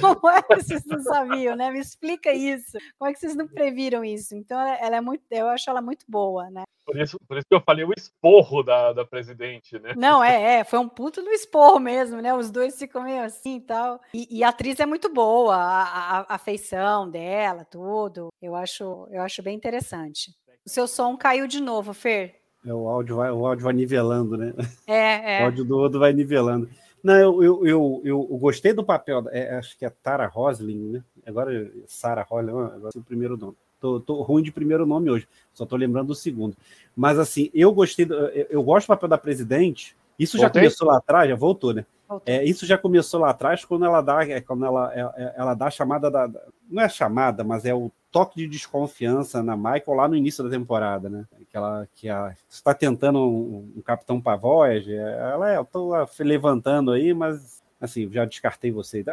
[0.00, 1.70] como é que vocês não sabiam, né?
[1.70, 2.76] Me explica isso.
[2.98, 4.34] Como é que vocês não previram isso?
[4.34, 6.64] Então, ela é muito, eu acho ela muito boa, né?
[6.84, 9.94] Por isso, por isso que eu falei o esporro da, da presidente, né?
[9.96, 12.34] Não, é, é, foi um puto do esporro mesmo, né?
[12.34, 14.00] Os dois ficam meio assim e tal.
[14.12, 18.28] E, a atriz é muito boa, a, a, a feição dela, tudo.
[18.40, 20.30] Eu acho, eu acho bem interessante.
[20.66, 22.36] O seu som caiu de novo, Fer.
[22.66, 24.52] É, o, áudio vai, o áudio vai nivelando, né?
[24.86, 25.44] É, O é.
[25.44, 26.68] áudio do outro vai nivelando.
[27.02, 31.04] Não, eu, eu, eu, eu, gostei do papel, é, acho que é Tara Rosling, né?
[31.26, 33.56] Agora, Sarah Rosling, agora é o primeiro nome.
[33.84, 36.56] Tô, tô ruim de primeiro nome hoje, só tô lembrando do segundo.
[36.96, 39.94] Mas, assim, eu gostei, do- eu, eu gosto do papel da presidente.
[40.18, 40.62] Isso já Voltei?
[40.62, 41.84] começou lá atrás, já voltou, né?
[42.24, 45.52] É, isso já começou lá atrás quando ela dá, é, quando ela, é, é, ela
[45.52, 46.30] dá a chamada da.
[46.70, 50.42] Não é a chamada, mas é o toque de desconfiança na Michael lá no início
[50.42, 51.26] da temporada, né?
[51.50, 56.90] Que ela que a, está tentando um, um Capitão Pavoge, ela é, eu tô levantando
[56.90, 59.04] aí, mas assim, já descartei você.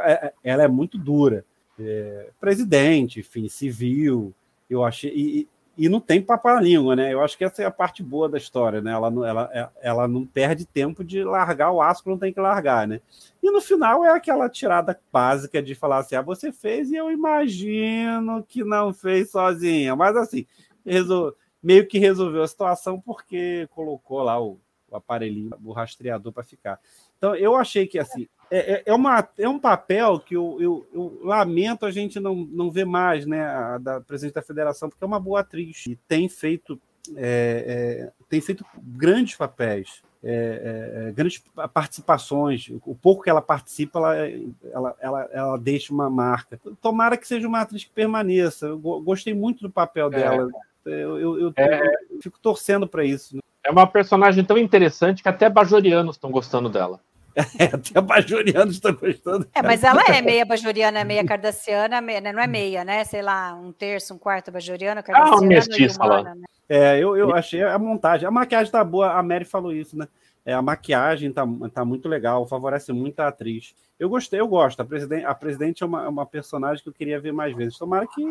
[0.41, 1.43] Ela é muito dura.
[1.77, 4.33] É, presidente, enfim, civil,
[4.73, 5.11] eu achei.
[5.13, 5.47] E, e-
[5.89, 6.21] não tem
[6.61, 7.13] língua, né?
[7.13, 8.91] Eu acho que essa é a parte boa da história, né?
[8.91, 12.87] Ela não, ela, ela não perde tempo de largar o que não tem que largar,
[12.87, 13.01] né?
[13.41, 17.11] E no final é aquela tirada básica de falar assim: ah, você fez e eu
[17.11, 19.95] imagino que não fez sozinha.
[19.95, 20.45] Mas assim,
[20.85, 21.33] resol...
[21.63, 26.79] meio que resolveu a situação porque colocou lá o, o aparelhinho, o rastreador para ficar.
[27.17, 28.27] Então eu achei que assim.
[28.51, 32.35] É, é- é, uma, é um papel que eu, eu, eu lamento a gente não,
[32.35, 33.41] não ver mais, né?
[33.45, 36.77] A, da presidente da federação, porque é uma boa atriz e tem feito,
[37.15, 42.69] é, é, tem feito grandes papéis é, é, grandes participações.
[42.85, 44.17] O pouco que ela participa, ela,
[44.71, 46.59] ela, ela, ela deixa uma marca.
[46.81, 48.67] Tomara que seja uma atriz que permaneça.
[48.67, 50.47] Eu go- gostei muito do papel dela.
[50.85, 53.35] Eu, eu, eu- eu fico torcendo para isso.
[53.35, 53.41] né?
[53.63, 56.99] É uma personagem tão interessante que até bajorianos estão gostando dela.
[57.57, 59.47] É, até bajorianos estão gostando.
[59.53, 62.31] É, mas ela é meia bajoriana, meia cardassiana, meia, né?
[62.31, 63.03] não é meia, né?
[63.03, 66.19] Sei lá, um terço, um quarto bajoriana, cardassiana mestiça e lá.
[66.19, 66.45] humana, né?
[66.67, 68.27] É, eu, eu achei a montagem.
[68.27, 70.07] A maquiagem tá boa, a Mary falou isso, né?
[70.45, 73.75] É, a maquiagem tá, tá muito legal, favorece muito a atriz.
[73.99, 74.79] Eu gostei, eu gosto.
[74.79, 77.77] A presidente, a presidente é uma, é uma personagem que eu queria ver mais vezes.
[77.77, 78.23] Tomara que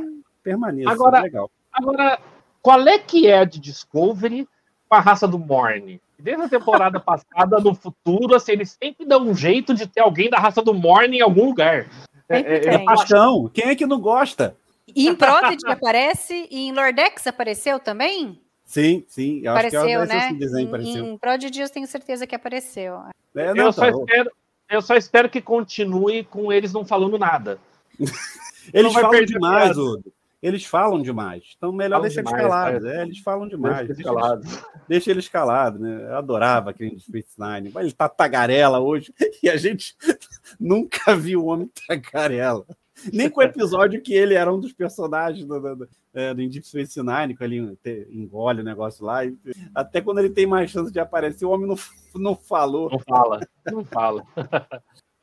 [0.42, 0.90] permaneça.
[0.90, 1.50] Agora- legal.
[1.72, 2.18] Agora,
[2.60, 4.48] qual é que é de Discovery
[4.88, 6.00] com a raça do Morne?
[6.20, 10.30] Desde a temporada passada, no futuro, assim, eles sempre dão um jeito de ter alguém
[10.30, 11.88] da raça do Morne em algum lugar.
[12.30, 12.84] Sempre É, é, tem.
[12.84, 14.56] Paixão, quem é que não gosta?
[14.94, 18.40] E em Prodigy aparece, e em Lordex apareceu também?
[18.64, 19.40] Sim, sim.
[19.42, 20.32] Eu acho que Apareceu, esse né?
[20.38, 21.04] desenho Em, apareceu.
[21.06, 23.00] em Prodigy eu tenho certeza que apareceu.
[23.34, 24.30] É, não, eu, só tá, espero,
[24.70, 27.58] eu só espero que continue com eles não falando nada.
[28.72, 29.76] Eles não vai falam perder demais.
[29.76, 30.12] Odo.
[30.42, 31.54] Eles falam demais.
[31.56, 32.84] Então, melhor Falam deixar eles demais, calados.
[32.84, 32.96] é.
[32.96, 33.88] É, eles falam demais.
[33.88, 36.06] Deixa Deixa, eles, deixa eles calados, né?
[36.08, 37.70] Eu adorava aquele Space Nine.
[37.74, 39.94] Mas ele tá tagarela hoje e a gente
[40.58, 42.64] nunca viu o homem tagarela.
[43.12, 46.46] Nem com o episódio que ele era um dos personagens do, do, do, é, do
[46.48, 47.78] Deep Space Nine, que ele
[48.10, 49.24] engole o negócio lá.
[49.24, 49.36] e-
[49.74, 51.76] até quando ele tem mais chance de aparecer, o homem não,
[52.16, 52.90] não falou.
[52.90, 54.22] Não fala, não fala.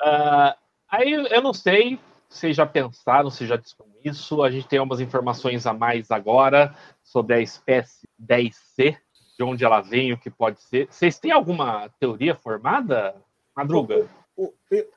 [0.02, 0.56] Ah,
[0.90, 2.00] aí eu não sei
[2.30, 4.44] se já pensaram, se já disseram isso.
[4.44, 8.98] A gente tem algumas informações a mais agora sobre a espécie 10C,
[9.38, 10.88] de onde ela vem, o que pode ser.
[10.90, 13.16] Vocês têm alguma teoria formada,
[13.56, 14.08] Madruga?
[14.36, 14.88] o- e-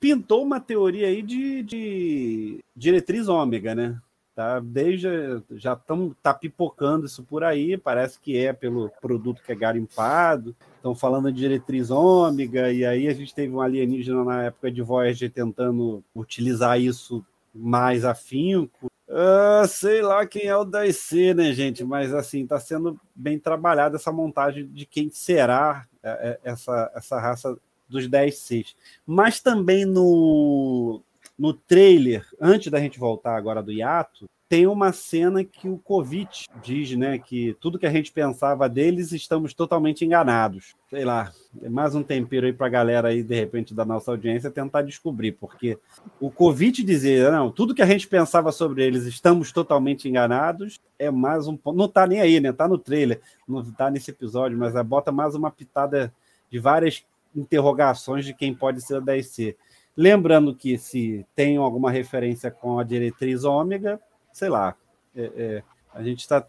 [0.00, 3.98] pintou uma teoria aí de, de diretriz ômega, né?
[4.34, 5.06] Tá, desde
[5.52, 10.56] já estão tá pipocando isso por aí, parece que é pelo produto que é garimpado.
[10.76, 14.82] Estão falando de diretriz ômega, e aí a gente teve um alienígena na época de
[14.82, 18.88] Voyager tentando utilizar isso mais afinco.
[19.08, 21.84] Ah, sei lá quem é o da IC, né, gente?
[21.84, 27.20] Mas assim, está sendo bem trabalhada essa montagem de quem será é, é, essa, essa
[27.20, 27.56] raça
[27.88, 28.76] dos 10 Cs.
[29.06, 31.02] Mas também no,
[31.38, 36.44] no trailer, antes da gente voltar agora do hiato, tem uma cena que o Covid
[36.62, 40.74] diz, né, que tudo que a gente pensava deles estamos totalmente enganados.
[40.90, 41.32] Sei lá,
[41.70, 45.32] mais um tempero aí para a galera aí, de repente, da nossa audiência tentar descobrir,
[45.32, 45.78] porque
[46.20, 51.10] o Covid dizer, não, tudo que a gente pensava sobre eles estamos totalmente enganados, é
[51.10, 51.58] mais um.
[51.74, 52.52] Não tá nem aí, né?
[52.52, 56.12] Tá no trailer, não tá nesse episódio, mas bota mais uma pitada
[56.50, 57.04] de várias
[57.34, 59.56] interrogações de quem pode ser a 10C.
[59.96, 64.00] Lembrando que se tem alguma referência com a diretriz ômega,
[64.34, 64.74] sei lá,
[65.16, 65.62] é, é,
[65.94, 66.44] a gente está.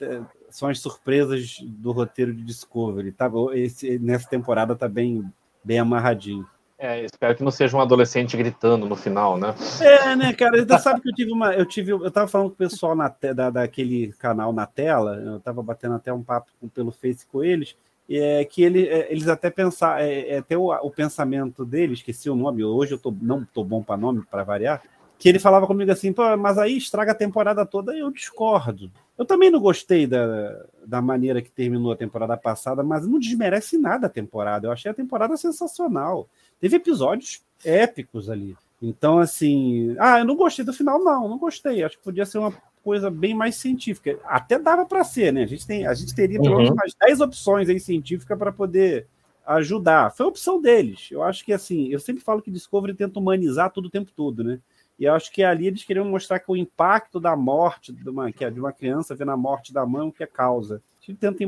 [0.50, 3.12] São as surpresas do roteiro de Discovery.
[3.12, 5.24] Tá, esse, nessa temporada está bem,
[5.64, 6.48] bem amarradinho.
[6.78, 9.56] É, espero que não seja um adolescente gritando no final, né?
[9.80, 10.66] É, né, cara?
[10.66, 11.54] Você sabe que eu tive uma.
[11.54, 11.92] Eu tive.
[11.92, 15.62] Eu tava falando com o pessoal na te, da, daquele canal na tela, eu tava
[15.62, 17.78] batendo até um papo pelo Face com eles,
[18.10, 22.00] e é que ele, é, eles até pensar, é, é até o, o, pensamento deles,
[22.00, 24.82] esqueci o nome, hoje eu tô, não tô bom para nome, para variar,
[25.18, 28.92] que ele falava comigo assim, Pô, mas aí estraga a temporada toda, eu discordo.
[29.18, 33.78] Eu também não gostei da, da maneira que terminou a temporada passada, mas não desmerece
[33.78, 34.68] nada a temporada.
[34.68, 36.28] Eu achei a temporada sensacional.
[36.60, 38.56] Teve episódios épicos ali.
[38.82, 41.84] Então, assim, ah, eu não gostei do final, não, não gostei.
[41.84, 44.20] Acho que podia ser uma coisa bem mais científica.
[44.26, 45.44] Até dava para ser, né?
[45.44, 46.76] A gente, tem, a gente teria pelo menos uhum.
[46.76, 49.08] umas 10 opções aí científicas para poder
[49.46, 50.12] ajudar.
[50.12, 51.10] Foi a opção deles.
[51.10, 54.44] Eu acho que, assim, eu sempre falo que Discovery tenta humanizar tudo o tempo todo,
[54.44, 54.60] né?
[54.98, 58.46] E acho que ali eles queriam mostrar que o impacto da morte de uma, que
[58.46, 60.82] é de uma criança vendo a morte da mãe, o que é causa.
[61.20, 61.44] Tenta,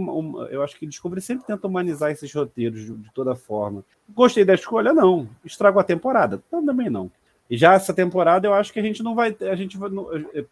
[0.51, 3.83] eu acho que Discovery sempre tenta humanizar esses roteiros de, de, toda forma.
[4.09, 4.93] Gostei da escolha?
[4.93, 5.27] Não.
[5.43, 6.43] Estragou a temporada?
[6.51, 7.09] Também não.
[7.49, 9.35] E já essa temporada eu acho que a gente não vai.
[9.49, 9.89] A gente vai,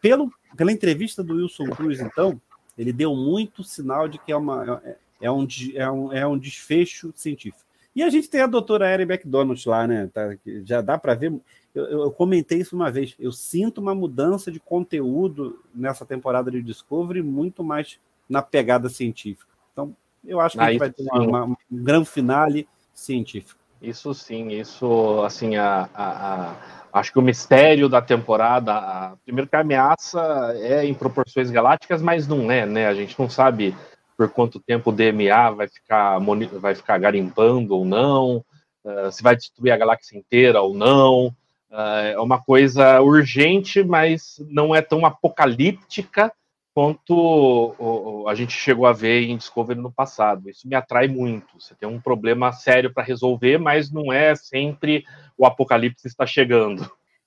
[0.01, 2.41] pelo, pela entrevista do Wilson Cruz, então,
[2.77, 6.38] ele deu muito sinal de que é, uma, é, é, um, é, um, é um
[6.38, 7.63] desfecho científico.
[7.95, 10.10] E a gente tem a doutora Erin McDonald lá, né?
[10.13, 11.34] Tá, já dá para ver.
[11.73, 13.15] Eu, eu, comentei isso uma vez.
[13.17, 17.97] Eu sinto uma mudança de conteúdo nessa temporada de Discovery muito mais
[18.29, 19.49] na pegada científica.
[19.71, 23.60] Então, eu acho que ah, a gente vai ter uma, uma, um grande finale científico.
[23.81, 26.55] Isso sim, isso assim, a, a, a,
[26.93, 30.19] acho que o mistério da temporada, a, primeiro que a ameaça
[30.58, 32.88] é em proporções galácticas, mas não é, né?
[32.88, 33.75] A gente não sabe
[34.17, 36.19] por quanto tempo o DMA vai ficar,
[36.60, 38.43] vai ficar garimpando ou não,
[38.84, 41.28] uh, se vai destruir a galáxia inteira ou não.
[41.69, 46.32] Uh, é uma coisa urgente, mas não é tão apocalíptica
[46.75, 50.49] quanto a gente chegou a ver em Discovery no passado.
[50.49, 51.58] Isso me atrai muito.
[51.58, 55.06] Você tem um problema sério para resolver, mas não é sempre
[55.38, 56.82] o apocalipse está chegando.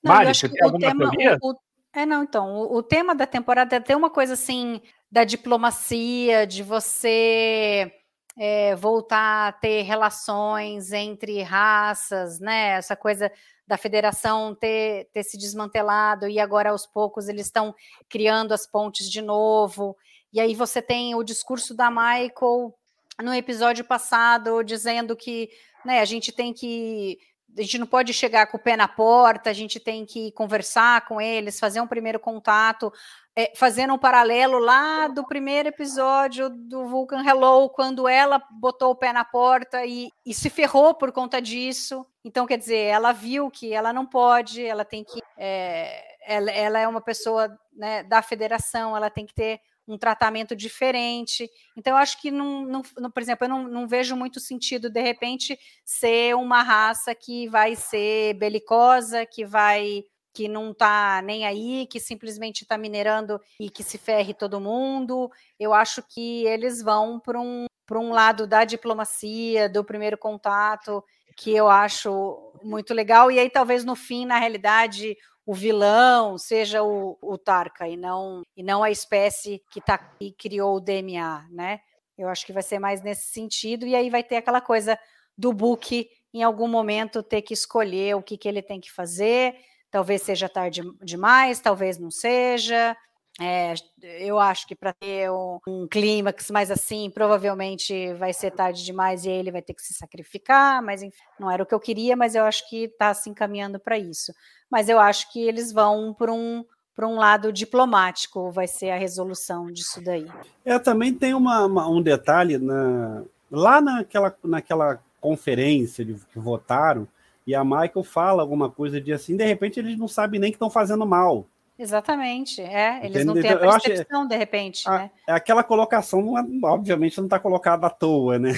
[0.05, 1.39] Não, Mari, você tem alguma tema, teoria?
[1.41, 1.57] O, o,
[1.95, 6.47] é, não, então, o, o, tema da temporada é ter uma coisa assim da diplomacia,
[6.47, 7.93] de você
[8.39, 12.71] é, voltar a ter relações entre raças, né?
[12.71, 13.31] Essa coisa
[13.67, 17.75] da federação ter, ter se desmantelado e agora aos poucos eles estão
[18.09, 19.97] criando as pontes de novo.
[20.33, 22.75] E aí você tem o discurso da Michael
[23.23, 25.51] no episódio passado dizendo que
[25.85, 27.19] né, a gente tem que.
[27.57, 31.07] A gente não pode chegar com o pé na porta, a gente tem que conversar
[31.07, 32.93] com eles, fazer um primeiro contato
[33.39, 38.97] é, fazendo um paralelo lá do primeiro episódio do Vulcan Hello, quando ela botou o
[38.97, 42.05] pé na porta e, e, se ferrou por conta disso.
[42.25, 45.21] Então, quer dizer, ela viu que ela não pode, ela tem que.
[45.37, 50.57] É, ela, ela, é uma pessoa né, da federação, ela tem que ter um tratamento
[50.57, 51.49] diferente.
[51.77, 55.01] Então, eu acho que, não, não, por exemplo, eu não, não vejo muito sentido, de
[55.01, 61.87] repente, ser uma raça que vai ser belicosa, que vai que não está nem aí,
[61.87, 65.31] que simplesmente está minerando e que se ferre todo mundo.
[65.59, 71.03] Eu acho que eles vão para um, um lado da diplomacia, do primeiro contato,
[71.37, 73.31] que eu acho muito legal.
[73.31, 78.43] E aí, talvez no fim, na realidade, o vilão seja o, o Tarka e não,
[78.57, 81.81] e não a espécie que, tá, que criou o DMA, né?
[82.19, 84.99] Eu acho que vai ser mais nesse sentido, e aí vai ter aquela coisa
[85.39, 89.55] do Book em algum momento ter que escolher o que, que ele tem que fazer,
[89.91, 92.97] Talvez seja tarde demais, talvez não seja.
[93.41, 93.73] É,
[94.03, 99.25] eu acho que para ter um, um clímax mais assim, provavelmente vai ser tarde demais
[99.25, 102.17] e ele vai ter que se sacrificar, mas enfim, não era o que eu queria,
[102.17, 104.33] mas eu acho que está se encaminhando para isso.
[104.69, 106.65] Mas eu acho que eles vão por um
[106.97, 110.27] para um lado diplomático, vai ser a resolução disso daí.
[110.65, 117.07] É, também tem uma, uma, um detalhe na, lá naquela, naquela conferência de, que votaram,
[117.49, 120.57] e a Michael fala alguma coisa de assim, de repente eles não sabem nem que
[120.57, 121.47] estão fazendo mal.
[121.79, 123.01] Exatamente, é.
[123.07, 125.11] Eles não têm a Eu acho- percepção, de repente, A- né?
[125.29, 128.53] é aquela colocação, não é- obviamente, não está colocada à toa, né?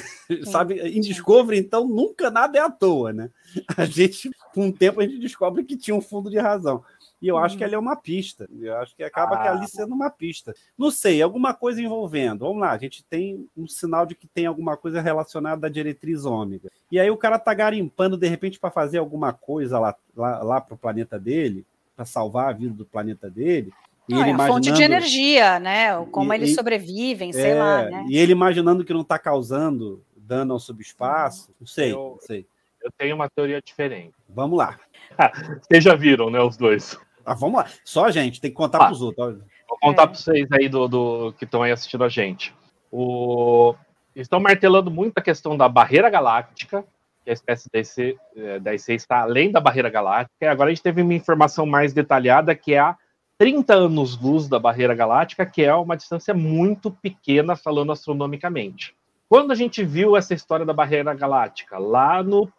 [0.50, 3.30] Sabe, em Discovery, então, nunca nada é à toa, né?
[3.76, 6.82] A gente, com o tempo, a gente descobre que tinha um fundo de razão.
[7.22, 8.48] E eu acho que ali é uma pista.
[8.60, 10.54] Eu acho que acaba que ali sendo uma pista.
[10.78, 12.40] Não sei, alguma coisa envolvendo.
[12.46, 16.24] Vamos lá, a gente tem um sinal de que tem alguma coisa relacionada à diretriz
[16.24, 16.70] ômega.
[16.90, 20.60] E aí o cara tá garimpando, de repente, para fazer alguma coisa lá, lá, lá
[20.60, 23.70] para o planeta dele, para salvar a vida do planeta dele.
[24.08, 26.04] E Não, ele é a fonte de imaginando- energia, né?
[26.06, 28.06] Como E- eles e- sobrevivem, sei é, lá, né?
[28.08, 31.52] E ele imaginando que não está causando dano ao subespaço.
[31.60, 32.46] Não sei, Eu- não sei.
[32.82, 34.14] Eu tenho uma teoria diferente.
[34.26, 34.80] Vamos lá.
[35.68, 36.98] Vocês já viram, né, os dois?
[37.30, 37.66] Ah, vamos lá.
[37.84, 38.84] Só a gente, tem que contar Ah.
[38.86, 39.38] para os outros.
[39.68, 40.06] Vou contar É.
[40.06, 42.52] para vocês aí do, do- que estão aí assistindo a gente.
[42.90, 43.74] O...
[44.16, 46.84] Estão martelando muito a questão da barreira galáctica,
[47.24, 50.34] que a espécie da IC, eh, da IC está além da barreira galáctica.
[50.44, 52.96] E agora a gente teve uma informação mais detalhada que é a
[53.38, 58.94] 30 anos-luz da barreira galáctica, que é uma distância muito pequena, falando astronomicamente.
[59.28, 61.78] Quando a gente viu essa história da barreira galáctica?
[61.78, 62.50] Lá no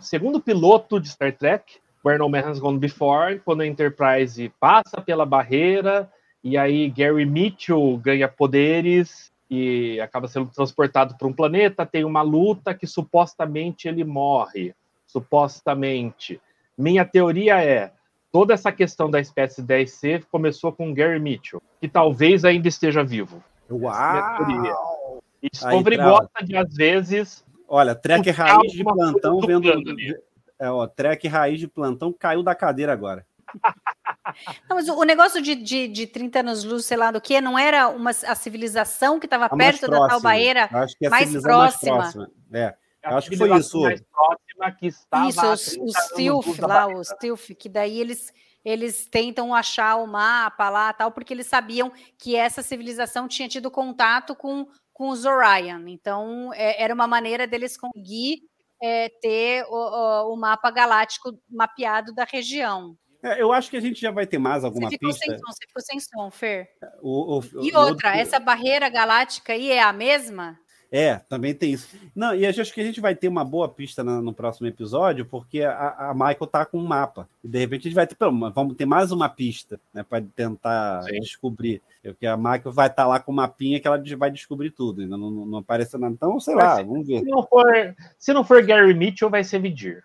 [0.00, 5.00] segundo piloto de Star Trek, Where No Man Has Gone Before, quando a Enterprise passa
[5.00, 6.10] pela barreira,
[6.42, 12.22] e aí Gary Mitchell ganha poderes e acaba sendo transportado para um planeta, tem uma
[12.22, 14.74] luta que supostamente ele morre.
[15.06, 16.40] Supostamente.
[16.78, 17.92] Minha teoria é,
[18.30, 23.42] toda essa questão da espécie 10C começou com Gary Mitchell, que talvez ainda esteja vivo.
[23.68, 24.72] Minha teoria.
[24.72, 25.22] Uau!
[25.42, 26.10] E Discovery Trau.
[26.10, 29.62] gosta de, às vezes, Olha, Trek Puxar raiz de plantão do vendo.
[29.62, 30.16] plano ali.
[30.60, 33.26] É, ó, Trek raiz de plantão caiu da cadeira agora.
[34.68, 37.40] Não, mas o o negócio de, de, de 30 anos luz, sei lá do que,
[37.40, 40.38] não era uma, a civilização que estava perto da tal próxima.
[40.38, 41.96] Eu Acho que é a mais civilização mais próxima.
[41.96, 42.30] próxima.
[42.52, 42.76] É.
[43.02, 43.88] a Eu acho que foi civilização isso.
[43.88, 47.68] mais próxima que estava Isso, a os, 30 os anos Stilf lá, os Stilf, que
[47.68, 48.32] daí eles,
[48.64, 53.70] eles tentam achar o mapa lá tal, porque eles sabiam que essa civilização tinha tido
[53.70, 55.88] contato com, com os Orion.
[55.88, 58.42] Então, é- era uma maneira deles conseguir
[58.82, 62.96] é, ter o, o- mapa galáctico mapeado da região.
[63.22, 65.26] É, eu acho que a gente já vai ter mais alguma você ficou pista.
[65.26, 66.68] sem som, você ficou sem som, Fer.
[67.02, 70.58] O- o- E outra, outro- essa barreira galáctica aí é a mesma?
[70.92, 71.96] É, também tem isso.
[72.14, 75.24] Não, e acho que a gente vai ter uma boa pista na- no próximo episódio,
[75.24, 77.28] porque a, a Michael tá com um mapa.
[77.44, 80.02] E de repente a gente vai ter, pelo menos, vamos ter mais uma pista, né,
[80.02, 81.20] para tentar Sim.
[81.20, 81.80] descobrir.
[82.02, 85.00] Porque a Michael vai estar lá com um mapinha que ela vai descobrir tudo.
[85.02, 86.12] Ainda não, não, não aparece nada.
[86.12, 87.20] Então, sei lá, ser- vamos ver.
[87.20, 90.02] Se não for, se não for Gary Mitchell, vai ser Vidir.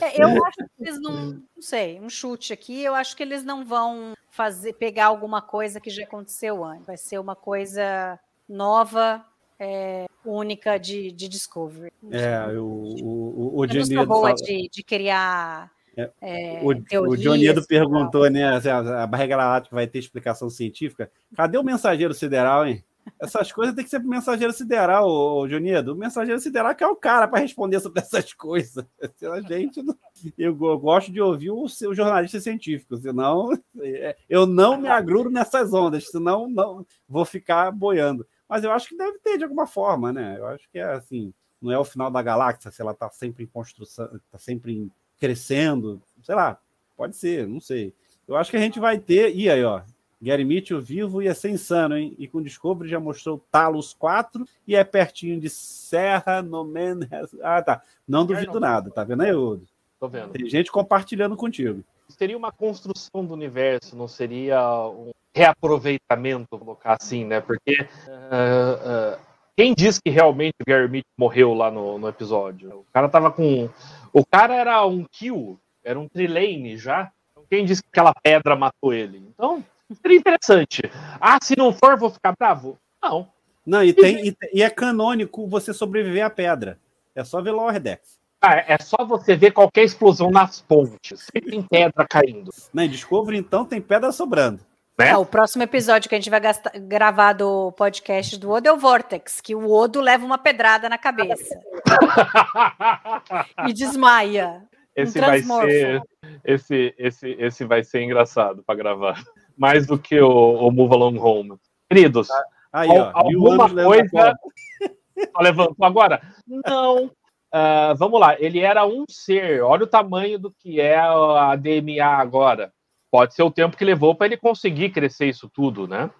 [0.00, 3.44] É, eu acho que eles não, não sei, um chute aqui, eu acho que eles
[3.44, 6.86] não vão fazer pegar alguma coisa que já aconteceu antes.
[6.86, 8.18] Vai ser uma coisa
[8.48, 9.24] nova,
[9.60, 11.92] é, única de, de Discovery.
[12.10, 17.16] É, o, o, o, Dionísio boa fala- de, de criar É, é, O, o
[17.58, 17.66] tal.
[17.66, 18.58] perguntou, né?
[18.60, 21.10] se A, a barriga galáctica vai ter explicação científica.
[21.36, 22.82] Cadê o mensageiro sideral, hein?
[23.18, 25.92] Essas coisas tem que ser pro mensageiro sideral, ô, Jonido.
[25.92, 28.84] O mensageiro sideral que é o cara para responder sobre essas coisas.
[29.30, 29.96] A gente, não-
[30.36, 33.50] eu, go- gosto de ouvir o seu jornalista científico, senão
[33.80, 38.26] é, eu não me agrudo nessas ondas, senão não vou ficar boiando.
[38.48, 40.36] Mas eu acho que deve ter de alguma forma, né?
[40.38, 43.44] Eu acho que é assim, não é o final da galáxia, se ela está sempre
[43.44, 46.58] em construção, está sempre em- crescendo, sei lá,
[46.96, 47.94] pode ser, não sei.
[48.28, 49.80] Eu acho que a gente vai ter, e aí, ó,
[50.22, 52.14] Gary Mitchell vivo ia ser insano, hein?
[52.16, 57.00] E com Discovery já mostrou Talos 4 e é pertinho de Serra no Man.
[57.42, 57.82] Ah, tá.
[58.06, 59.66] Não duvido nada, tá vendo aí, Udo?
[59.98, 60.30] Tô vendo.
[60.30, 61.82] Tem gente compartilhando contigo.
[62.08, 67.40] Seria uma construção do universo, não seria um reaproveitamento, vou colocar assim, né?
[67.40, 67.88] Porque
[68.30, 69.18] ah, ah,
[69.56, 72.70] quem diz que realmente o Gary Mitchell morreu lá no, no episódio?
[72.70, 73.68] O cara tava com.
[74.12, 77.10] O cara era um kill, era um trilane já.
[77.32, 79.18] Então, Quem disse que aquela pedra matou ele?
[79.18, 79.64] Então,
[79.94, 80.82] seria interessante.
[81.20, 82.78] Ah, se não for, vou ficar bravo?
[83.02, 83.28] Não.
[83.64, 86.78] Não, e, tem, e, e é canônico você sobreviver à pedra.
[87.14, 88.18] É só ver Lower Decks.
[88.40, 91.28] Ah, é só você ver qualquer explosão nas pontes.
[91.32, 92.50] Sempre tem pedra caindo.
[92.74, 94.60] Na Discovery, então, tem pedra sobrando.
[94.98, 95.10] Né?
[95.10, 98.72] É, o próximo episódio que a gente vai gastar- gravar do podcast do Odo é
[98.72, 101.58] o Vortex, que o Odo leva uma pedrada na cabeça
[103.66, 104.62] e desmaia.
[104.94, 106.02] Esse Um vai ser.
[106.44, 109.22] esse, esse, esse vai ser engraçado para gravar.
[109.56, 111.58] Mais do que o, o Move Along Home.
[111.88, 112.28] Queridos,
[112.72, 114.34] Aí, ó, alguma coisa.
[115.36, 116.22] Só levantou agora?
[116.46, 117.10] Não.
[117.52, 119.62] Ah, vamos lá, ele era um ser.
[119.62, 122.72] Olha o tamanho do que é a DMA agora.
[123.10, 126.10] Pode ser o tempo que levou para ele conseguir crescer isso tudo, né?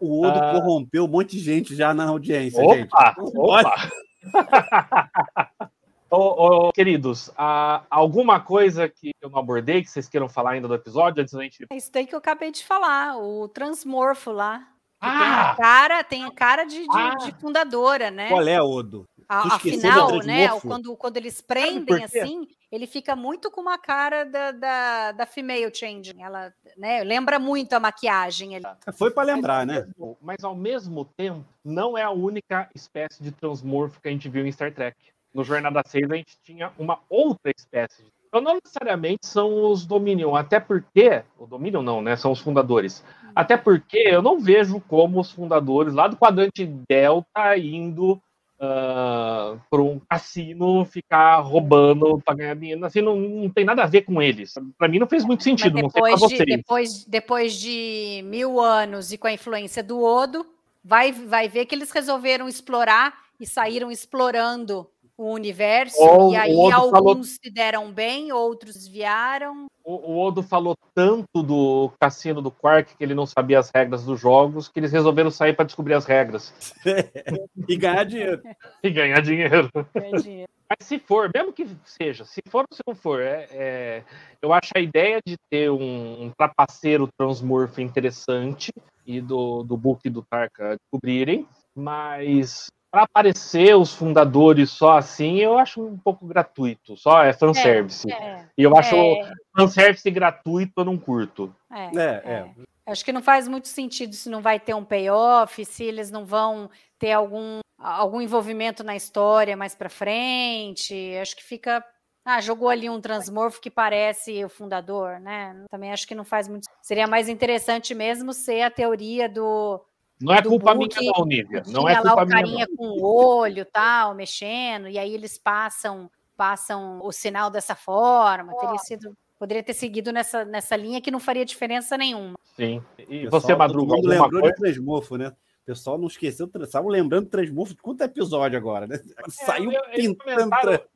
[0.00, 0.52] O Odo Ah.
[0.52, 2.88] corrompeu um monte de gente já na audiência, gente.
[3.36, 3.90] Opa!
[6.08, 10.68] Ô, ô, queridos, ah, alguma coisa que eu não abordei que vocês queiram falar ainda
[10.68, 11.66] do episódio antes da gente.
[11.70, 14.60] É isso daí que eu acabei de falar, o transmorfo lá.
[14.98, 15.50] que tem Ah!
[15.50, 17.14] a cara, tem a cara de, de- Ah!
[17.16, 18.28] de fundadora, né?
[18.28, 19.04] Qual é, Odo?
[19.28, 24.52] A- afinal, né, quando, quando eles prendem assim, ele fica muito com uma cara da,
[24.52, 26.22] da, da female changing.
[26.22, 28.64] Ela, né, lembra muito a maquiagem ali.
[28.94, 29.86] Foi para lembrar, né?
[30.22, 34.46] Mas ao mesmo tempo, não é a única espécie de transmorfo que a gente viu
[34.46, 34.96] em Star Trek.
[35.36, 38.02] No Jornada 6, a gente tinha uma outra espécie.
[38.26, 41.22] Então, não necessariamente são os Dominion, até porque.
[41.38, 42.16] O Dominion não, né?
[42.16, 43.04] São os fundadores.
[43.34, 48.18] Até porque eu não vejo como os fundadores lá do quadrante Delta indo
[48.58, 52.82] para um cassino ficar roubando para ganhar dinheiro.
[52.86, 54.54] Assim, não, não tem nada a ver com eles.
[54.78, 56.56] Para mim não fez muito Mas sentido, não sei depois de, vocês.
[56.56, 60.46] depois, depois de mil anos e com a influência do Odo,
[60.82, 64.88] vai, vai ver que eles resolveram explorar e saíram explorando
[65.18, 65.96] o universo.
[66.00, 69.66] Ou e aí alguns falou- se deram bem, outros desviaram.
[69.84, 74.04] O, o Odo falou tanto do cassino do Quark que ele não sabia as regras
[74.04, 76.52] dos jogos que eles resolveram sair para descobrir as regras
[77.68, 78.42] E ganhar dinheiro.
[78.82, 79.70] e ganhar dinheiro.
[79.94, 80.48] ganhar dinheiro.
[80.68, 84.04] Mas se for, mesmo que seja, se for ou se não for, é, é-
[84.42, 88.72] eu acho a ideia de ter um, um trapaceiro transmorfo interessante
[89.06, 91.46] e do, do Book e do Tarka descobrirem,
[91.76, 98.10] mas para aparecer os fundadores só assim, eu acho um pouco gratuito, só é fanservice.
[98.10, 101.54] É, E eu acho é, fanservice gratuito, eu não curto.
[101.70, 102.32] é, É, é.
[102.32, 102.50] é.
[102.90, 106.24] Acho que não faz muito sentido se não vai ter um payoff, se eles não
[106.24, 111.14] vão ter algum, algum envolvimento na história mais para frente.
[111.20, 111.84] Acho que fica.
[112.24, 115.64] Ah, jogou ali um transmorfo que parece o fundador, né?
[115.70, 116.66] Também acho que não faz muito.
[116.80, 119.84] Seria mais interessante mesmo ser a teoria do.
[120.20, 121.62] Não é culpa Book, minha, não, Nívia.
[121.66, 122.36] Não é lá culpa o minha.
[122.40, 122.76] carinha não.
[122.76, 128.54] com o olho tal, mexendo, e aí eles passam passam o sinal dessa forma.
[128.58, 129.16] Teria sido.
[129.38, 132.34] Poderia ter seguido nessa, nessa linha que não faria diferença nenhuma.
[132.54, 132.82] Sim.
[133.08, 134.54] E você, Madruga, alguma lembrou coisa?
[134.54, 135.28] de Transmorfo, né?
[135.28, 138.98] O pessoal não esqueceu, estavam lembrando de Transmorfo de quanto episódio agora, né?
[139.28, 140.38] Saiu É, eu- eles pintando.
[140.40, 140.86] comentaram- tra-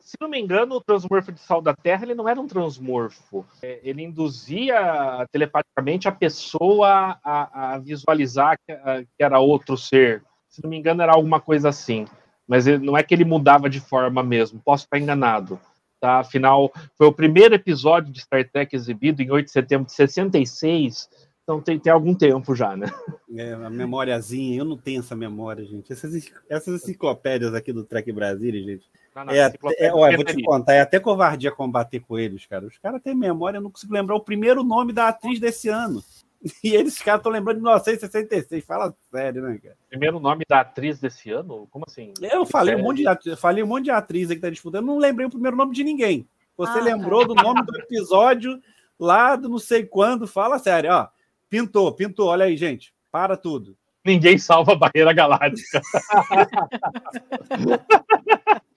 [0.00, 3.46] Se não me engano, o transmorfo de sal da Terra ele não era um transmorfo.
[3.62, 10.22] É, Ele induzia telepaticamente a pessoa a, a visualizar que, a- que era outro ser.
[10.48, 12.06] Se não me engano, era alguma coisa assim.
[12.46, 14.60] Mas ele- não é que ele mudava de forma mesmo.
[14.64, 15.58] Posso estar enganado.
[16.00, 16.18] Tá?
[16.18, 21.08] Afinal, foi o primeiro episódio de Star Trek exibido em 8 de setembro de 66.
[21.44, 22.86] Então tem, tem algum tempo já, né?
[23.36, 25.92] É, a memóriazinha, eu não tenho essa memória, gente.
[25.92, 28.90] Essas, essas enciclopédias aqui do Trek Brasília, gente.
[29.14, 32.46] Não, não, É, enciclopédia é, olha, vou te contar, é até covardia combater com eles,
[32.46, 32.66] cara.
[32.66, 36.02] Os caras têm memória, eu não consigo lembrar o primeiro nome da atriz desse ano.
[36.64, 38.64] E eles, caras, estão lembrando de 1966.
[38.64, 39.76] Fala sério, né, cara?
[39.88, 41.68] Primeiro nome da atriz desse ano?
[41.70, 42.12] Como assim?
[42.20, 42.82] Eu falei um É.
[42.82, 45.24] monte de, atri- falei um monte de atriz aí que tá disputando, eu não lembrei
[45.24, 46.26] o primeiro nome de ninguém.
[46.56, 48.60] Você Ah, lembrou do nome do episódio
[48.98, 50.26] lá do não sei quando.
[50.26, 51.06] Fala sério, ó.
[51.48, 52.26] Pintou, pintou.
[52.26, 52.92] Olha aí, gente.
[53.12, 53.76] Para tudo.
[54.04, 55.80] Ninguém salva a barreira galáctica.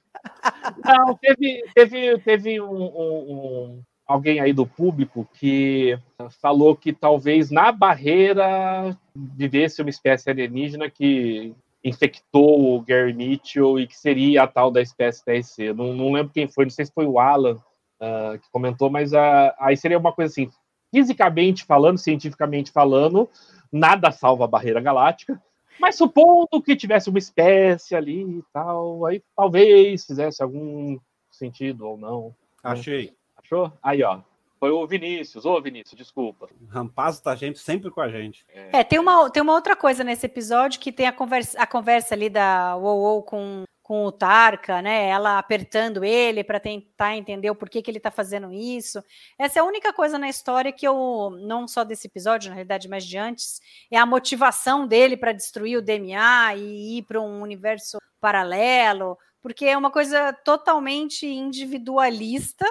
[0.84, 5.98] Não, teve, teve, teve um, um- um- alguém aí do público que
[6.42, 11.54] falou que talvez na barreira vivesse uma espécie alienígena que
[11.84, 15.74] infectou o Gary Mitchell e que seria a tal da espécie TRC.
[15.74, 17.58] Não, não lembro quem foi, não sei se foi o Alan
[18.00, 20.50] ah, que comentou, mas ah, aí seria uma coisa assim,
[20.94, 23.30] fisicamente falando, cientificamente falando,
[23.72, 25.42] nada salva a barreira galáctica,
[25.80, 30.98] mas supondo que tivesse uma espécie ali e tal, aí talvez fizesse algum
[31.32, 32.36] sentido ou não.
[32.64, 33.14] Achei.
[33.38, 33.72] Achou?
[33.82, 34.22] Aí, ó.
[34.60, 35.46] Foi o Vinícius.
[35.46, 36.48] Ô, Vinícius, desculpa.
[36.62, 38.46] O Rampazzo tá gente, sempre com a gente.
[38.74, 42.16] É, tem uma, tem uma outra coisa nesse episódio que tem a conversa, a conversa
[42.16, 45.10] ali da Wow com, com o Tarka, né?
[45.10, 49.00] Ela apertando ele para tentar entender o porquê que ele tá fazendo isso.
[49.38, 52.90] Essa é a única coisa na história que eu, não só desse episódio, na realidade,
[52.90, 53.62] mas de antes,
[53.92, 59.66] é a motivação dele para destruir o DMA e ir para um universo paralelo, porque
[59.66, 62.66] é uma coisa totalmente individualista.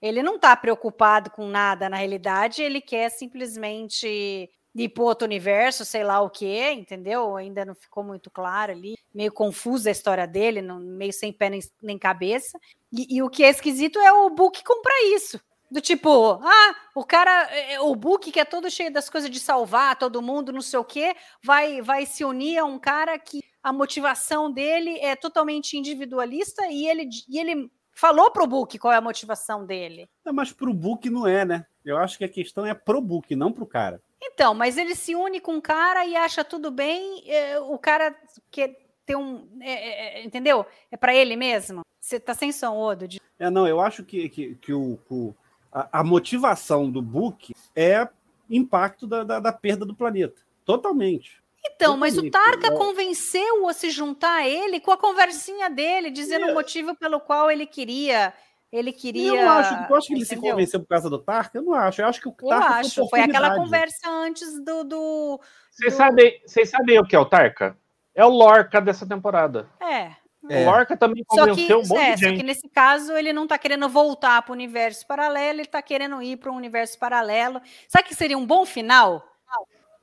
[0.00, 5.84] Ele não está preocupado com nada na realidade, ele quer simplesmente ir para outro universo,
[5.84, 7.36] sei lá o que, entendeu?
[7.36, 11.60] Ainda não ficou muito claro ali, meio confusa a história dele, meio sem pé nem,
[11.82, 12.58] nem cabeça.
[12.92, 15.40] E, e o que é esquisito é o Book comprar isso.
[15.70, 19.30] Do tipo, ah, o cara, é, é, o Book, que é todo cheio das coisas
[19.30, 21.14] de salvar todo mundo, não sei o quê,
[21.44, 26.88] vai, vai se unir a um cara que a motivação dele é totalmente individualista e
[26.88, 30.08] ele, e ele falou pro Book qual é a motivação dele.
[30.24, 31.64] Não, mas pro Book não é, né?
[31.84, 34.02] Eu acho que a questão é pro Book, não pro cara.
[34.22, 38.14] Então, mas ele se une com o cara e acha tudo bem, é, o cara
[38.50, 39.48] que tem um.
[39.60, 40.64] É, é, entendeu?
[40.90, 41.82] É para ele mesmo.
[42.00, 43.08] Você tá sem som, Odo.
[43.08, 43.20] De...
[43.38, 45.34] É, não, eu acho que, que, que o, o
[45.72, 48.08] a, a, motivação do Book é
[48.48, 50.42] impacto da, da, da perda do planeta.
[50.64, 51.40] Totalmente.
[51.64, 56.46] Então, mas o Tarka convenceu a se juntar a ele com a conversinha dele, dizendo
[56.46, 56.50] é.
[56.50, 58.32] o motivo pelo qual ele queria.
[58.72, 59.42] Ele queria.
[59.42, 61.58] Eu acho, eu acho que ele se convenceu por causa do Tarka.
[61.58, 62.00] Eu não acho.
[62.00, 62.66] Eu acho que o Tarka.
[62.66, 63.08] Eu acho.
[63.08, 64.84] Foi aquela conversa antes do.
[64.84, 65.40] do
[65.72, 65.96] vocês, do...
[65.96, 67.76] Sabem, sabem o que é o Tarka?
[68.14, 69.68] É o Lorca dessa temporada.
[69.80, 70.12] É.
[70.48, 70.62] É.
[70.62, 72.30] O Lorca também convenceu que, um monte é, de gente.
[72.30, 75.82] Só que nesse caso ele não está querendo voltar para o universo paralelo, ele está
[75.82, 77.60] querendo ir para um universo paralelo.
[77.88, 79.22] Sabe que seria um bom final?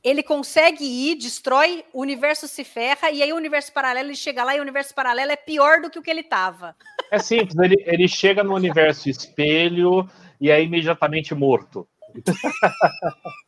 [0.08, 4.42] Ele consegue ir, destrói, o universo se ferra, e aí o universo paralelo ele chega
[4.42, 6.74] lá e o universo paralelo é pior do que o que ele estava.
[7.12, 11.86] É simples, ele, ele chega no universo espelho e é imediatamente morto.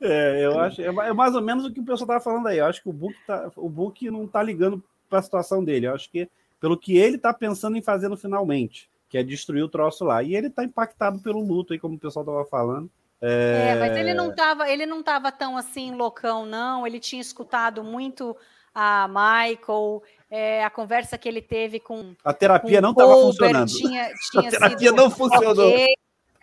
[0.00, 0.82] É, eu acho.
[0.82, 2.58] É, é mais ou menos o que o pessoal estava falando aí.
[2.58, 5.86] Eu acho que o Book, tá, o Book não está ligando para a situação dele.
[5.86, 6.28] Eu acho que
[6.60, 10.24] pelo que ele está pensando em fazer no finalmente, que é destruir o troço lá.
[10.24, 12.90] E ele está impactado pelo luto, aí, como o pessoal estava falando.
[13.20, 13.70] É...
[13.70, 13.74] é...
[13.76, 16.86] mas ele não estava, ele não tava tão assim loucão, não.
[16.86, 18.36] Ele tinha escutado muito
[18.74, 23.68] a Michael, é, a conversa que ele teve com a terapia com não estava funcionando.
[23.68, 25.68] Tinha, tinha a terapia não funcionou.
[25.68, 25.94] Okay.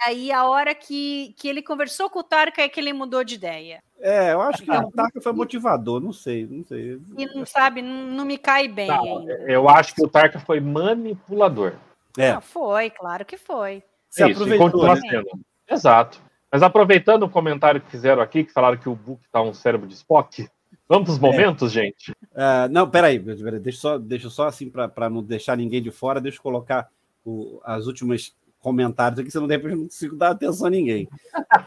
[0.05, 3.36] Aí a hora que, que ele conversou com o Tarka é que ele mudou de
[3.36, 3.82] ideia.
[3.99, 6.99] É, eu acho que o Tarka foi motivador, não sei, não sei.
[7.17, 10.59] E não sabe, não, não me cai bem não, Eu acho que o Tarka foi
[10.59, 11.76] manipulador.
[12.17, 12.34] É.
[12.34, 13.82] Não, foi, claro que foi.
[14.09, 15.24] Se Isso, aproveitou, né?
[15.69, 16.21] Exato.
[16.54, 19.88] Mas aproveitando o comentário que fizeram aqui, que falaram que o Book tá um cérebro
[19.88, 20.47] de Spock,
[20.88, 21.22] vamos para os é.
[21.22, 21.82] momentos, é.
[21.82, 22.12] gente?
[22.12, 26.38] Uh, não, peraí, deixa só, deixa só assim para não deixar ninguém de fora, deixa
[26.38, 26.88] eu colocar
[27.26, 31.09] o, as últimas comentários aqui, senão depois não consigo dar atenção a ninguém.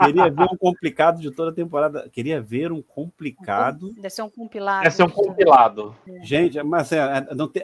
[0.02, 2.08] Queria ver um complicado de toda a temporada.
[2.10, 3.92] Queria ver um complicado.
[3.92, 4.82] Deve ser um compilado.
[4.82, 5.94] Deve ser um compilado.
[6.22, 7.00] Gente, mas é,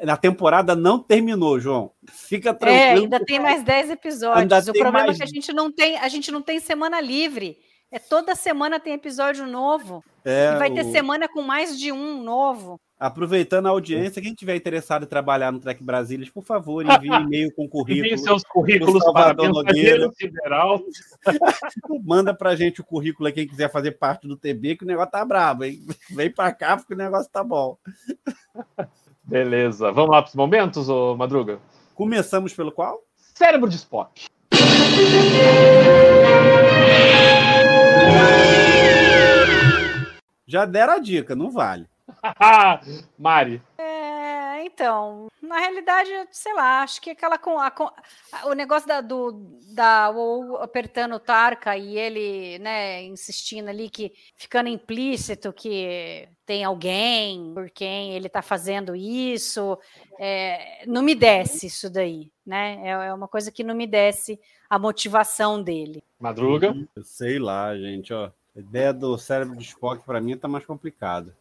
[0.07, 1.93] a temporada não terminou, João.
[2.07, 2.79] Fica é, tranquilo.
[2.79, 4.69] É, ainda tem mais 10 episódios.
[4.69, 5.17] o problema mais...
[5.17, 7.57] é que a gente não tem, a gente não tem semana livre.
[7.91, 10.05] É toda semana tem episódio novo.
[10.25, 12.81] É, e vai ter semana com mais de um novo.
[13.03, 17.53] Aproveitando a audiência, quem tiver interessado em trabalhar no Trek Brasília, por favor, envie e-mail
[17.53, 18.07] com currículo.
[18.07, 20.09] Envie seus currículos para Nogueira.
[20.13, 20.81] Federal.
[22.05, 25.11] Manda para gente o currículo aí, quem quiser fazer parte do TB, que o negócio
[25.11, 25.85] tá brabo, hein?
[26.15, 27.77] Vem para cá, porque o negócio tá bom.
[29.25, 29.91] Beleza.
[29.91, 31.59] Vamos lá para os momentos, ô Madruga?
[31.97, 33.03] Começamos pelo qual?
[33.17, 34.27] Cérebro de Spock.
[40.47, 41.91] Já deram a dica, não vale.
[43.19, 43.63] Mari.
[43.79, 47.73] É, então, na realidade, sei lá, acho que aquela com a,
[48.45, 49.33] o negócio da, do
[49.75, 56.65] da o, apertando o Tarka e ele, né, insistindo ali que ficando implícito que tem
[56.65, 59.79] alguém por quem ele tá fazendo isso,
[60.19, 62.81] é, não me desce isso daí, né?
[62.83, 64.39] É, é uma coisa que não me desce
[64.69, 66.03] a motivação dele.
[66.19, 66.75] Madruga?
[67.03, 68.31] Sei lá, gente, ó.
[68.55, 71.33] A ideia do cérebro de Spock para mim tá mais complicado.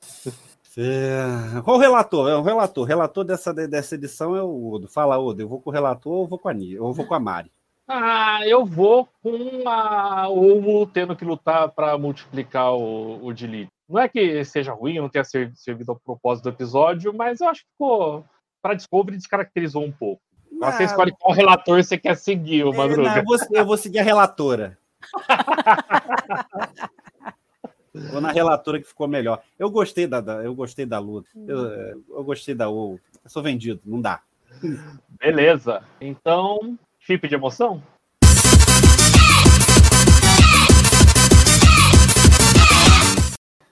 [0.77, 1.61] É...
[1.63, 2.29] Qual o relator?
[2.29, 2.83] É o relator.
[2.83, 4.87] O relator dessa, dessa edição é o Odo.
[4.87, 7.13] Fala, Odo, eu vou com o relator ou vou com a Ni, ou vou com
[7.13, 7.51] a Mari?
[7.85, 13.69] Ah, eu vou com a Ovo tendo que lutar para multiplicar o, o delete.
[13.89, 17.63] Não é que seja ruim, não tenha servido ao propósito do episódio, mas eu acho
[17.63, 18.23] que ficou.
[18.61, 20.21] Para Discovery descaracterizou um pouco.
[20.49, 23.09] Não, você escolhe qual relator você quer seguir, o Madruga.
[23.09, 24.77] É, não, eu, vou, eu vou seguir a relatora.
[28.09, 29.41] Vou na relatora que ficou melhor.
[29.59, 31.29] Eu gostei da, da eu gostei da luta.
[31.35, 32.03] Eu, hum.
[32.09, 32.99] eu gostei da O.
[33.23, 34.21] Eu sou vendido, não dá.
[35.19, 35.83] Beleza.
[35.99, 37.81] Então, chip de emoção?